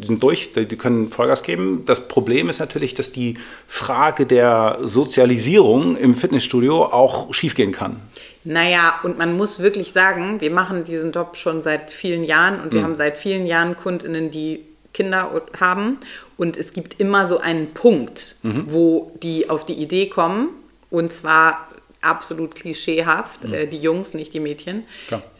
[0.01, 1.83] die sind durch, die, die können Vollgas geben.
[1.85, 3.35] Das Problem ist natürlich, dass die
[3.67, 7.97] Frage der Sozialisierung im Fitnessstudio auch schiefgehen kann.
[8.43, 12.73] Naja, und man muss wirklich sagen, wir machen diesen Job schon seit vielen Jahren und
[12.73, 12.85] wir mhm.
[12.85, 14.59] haben seit vielen Jahren KundInnen, die
[14.93, 15.97] Kinder haben.
[16.37, 18.65] Und es gibt immer so einen Punkt, mhm.
[18.67, 20.49] wo die auf die Idee kommen,
[20.95, 21.67] und zwar
[21.99, 23.53] absolut klischeehaft, mhm.
[23.53, 24.85] äh, die Jungs, nicht die Mädchen,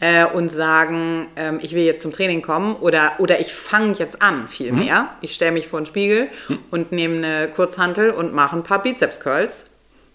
[0.00, 4.20] äh, und sagen, ähm, ich will jetzt zum Training kommen oder, oder ich fange jetzt
[4.20, 5.02] an vielmehr.
[5.02, 5.08] Mhm.
[5.22, 6.58] Ich stelle mich vor den Spiegel mhm.
[6.70, 9.70] und nehme eine Kurzhantel und mache ein paar Bizeps-Curls.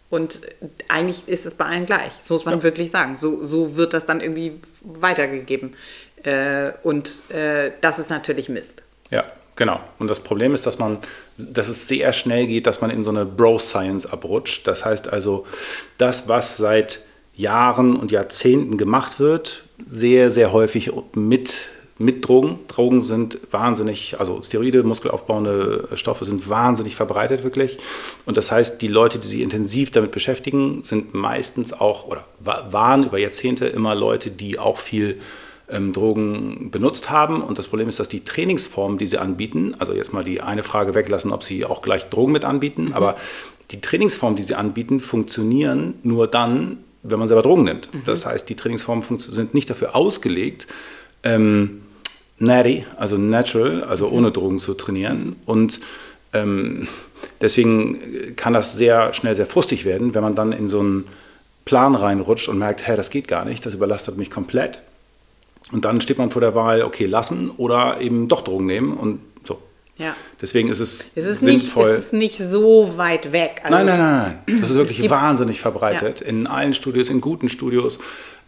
[0.09, 0.41] Und
[0.89, 2.11] eigentlich ist es bei allen gleich.
[2.19, 2.63] Das muss man ja.
[2.63, 3.15] wirklich sagen.
[3.15, 5.73] So, so wird das dann irgendwie weitergegeben.
[6.23, 8.83] Äh, und äh, das ist natürlich Mist.
[9.09, 9.23] Ja,
[9.61, 9.79] Genau.
[9.99, 10.97] Und das Problem ist, dass man,
[11.37, 14.65] dass es sehr schnell geht, dass man in so eine Bro-Science abrutscht.
[14.65, 15.45] Das heißt also,
[15.99, 17.01] das, was seit
[17.35, 22.57] Jahren und Jahrzehnten gemacht wird, sehr, sehr häufig mit, mit Drogen.
[22.69, 27.77] Drogen sind wahnsinnig, also Steroide, muskelaufbauende Stoffe sind wahnsinnig verbreitet wirklich.
[28.25, 33.03] Und das heißt, die Leute, die sich intensiv damit beschäftigen, sind meistens auch oder waren
[33.03, 35.19] über Jahrzehnte immer Leute, die auch viel
[35.71, 37.41] ähm, Drogen benutzt haben.
[37.41, 40.63] Und das Problem ist, dass die Trainingsformen, die sie anbieten, also jetzt mal die eine
[40.63, 42.93] Frage weglassen, ob sie auch gleich Drogen mit anbieten, mhm.
[42.93, 43.15] aber
[43.71, 47.93] die Trainingsformen, die sie anbieten, funktionieren nur dann, wenn man selber Drogen nimmt.
[47.93, 48.01] Mhm.
[48.05, 50.67] Das heißt, die Trainingsformen sind nicht dafür ausgelegt,
[51.23, 51.81] ähm,
[52.37, 55.37] natty, also natural, also ohne Drogen zu trainieren.
[55.45, 55.79] Und
[56.33, 56.87] ähm,
[57.39, 61.05] deswegen kann das sehr schnell sehr frustig werden, wenn man dann in so einen
[61.65, 64.79] Plan reinrutscht und merkt, hey, das geht gar nicht, das überlastet mich komplett.
[65.71, 69.19] Und dann steht man vor der Wahl, okay, lassen oder eben doch Drogen nehmen und
[69.45, 69.61] so.
[69.97, 70.15] Ja.
[70.41, 71.85] Deswegen ist es, Es ist, sinnvoll.
[71.89, 73.61] nicht, es ist nicht so weit weg.
[73.63, 74.59] Also Nein, nein, nein, nein.
[74.61, 76.21] Das ist wirklich wahnsinnig verbreitet.
[76.21, 77.99] In allen Studios, in guten Studios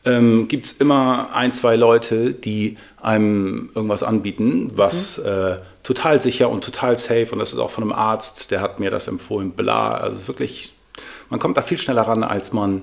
[0.06, 5.26] ähm, gibt es immer ein, zwei Leute, die einem irgendwas anbieten, was Mhm.
[5.30, 8.80] äh, total sicher und total safe und das ist auch von einem Arzt, der hat
[8.80, 9.94] mir das empfohlen, bla.
[9.96, 10.74] Also es ist wirklich,
[11.30, 12.82] man kommt da viel schneller ran, als man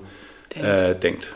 [0.55, 0.67] denkt.
[0.67, 1.35] Äh, denkt.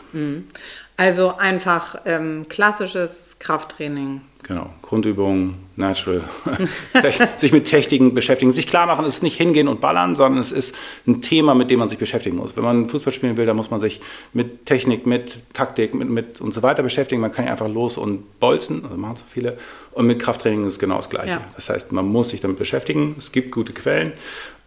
[0.98, 4.22] Also einfach ähm, klassisches Krafttraining.
[4.42, 6.22] Genau, Grundübungen, natural,
[7.36, 10.52] sich mit Techniken beschäftigen, sich klar machen, es ist nicht hingehen und ballern, sondern es
[10.52, 10.74] ist
[11.06, 12.56] ein Thema, mit dem man sich beschäftigen muss.
[12.56, 14.00] Wenn man Fußball spielen will, dann muss man sich
[14.32, 17.20] mit Technik, mit Taktik, mit, mit und so weiter beschäftigen.
[17.20, 19.58] Man kann ja einfach los und bolzen, also machen so viele.
[19.92, 21.30] Und mit Krafttraining ist es genau das Gleiche.
[21.30, 21.40] Ja.
[21.56, 24.12] Das heißt, man muss sich damit beschäftigen, es gibt gute Quellen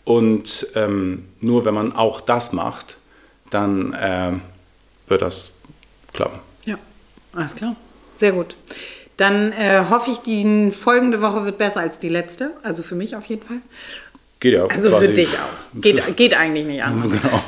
[0.04, 2.98] und ähm, nur wenn man auch das macht,
[3.50, 4.42] dann ähm,
[5.08, 5.54] wird das
[6.14, 6.40] klappen.
[6.66, 6.78] Ja,
[7.34, 7.76] alles klar.
[8.20, 8.56] Sehr gut.
[9.18, 12.52] Dann äh, hoffe ich, die folgende Woche wird besser als die letzte.
[12.64, 13.58] Also für mich auf jeden Fall.
[14.40, 15.82] Geht ja Also quasi- für dich auch.
[15.82, 17.12] Geht, geht eigentlich nicht anders.
[17.22, 17.44] Genau.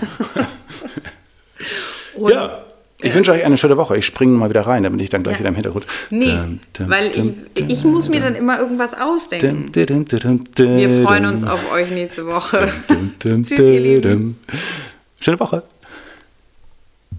[2.26, 2.64] Und- ja.
[3.04, 3.98] Ich wünsche euch eine schöne Woche.
[3.98, 5.40] Ich springe mal wieder rein, damit ich dann gleich Ja.
[5.40, 5.88] wieder im Hintergrund.
[6.12, 9.72] Nee, Dum, dum, weil dum, ich, ich muss mir dann immer irgendwas ausdenken.
[9.72, 12.72] dum, dum, dum, dum, Wir freuen uns auf euch nächste Woche.
[12.88, 14.40] dum, dum, Tschüss, ihr Lieben.
[15.20, 15.64] Schöne Woche.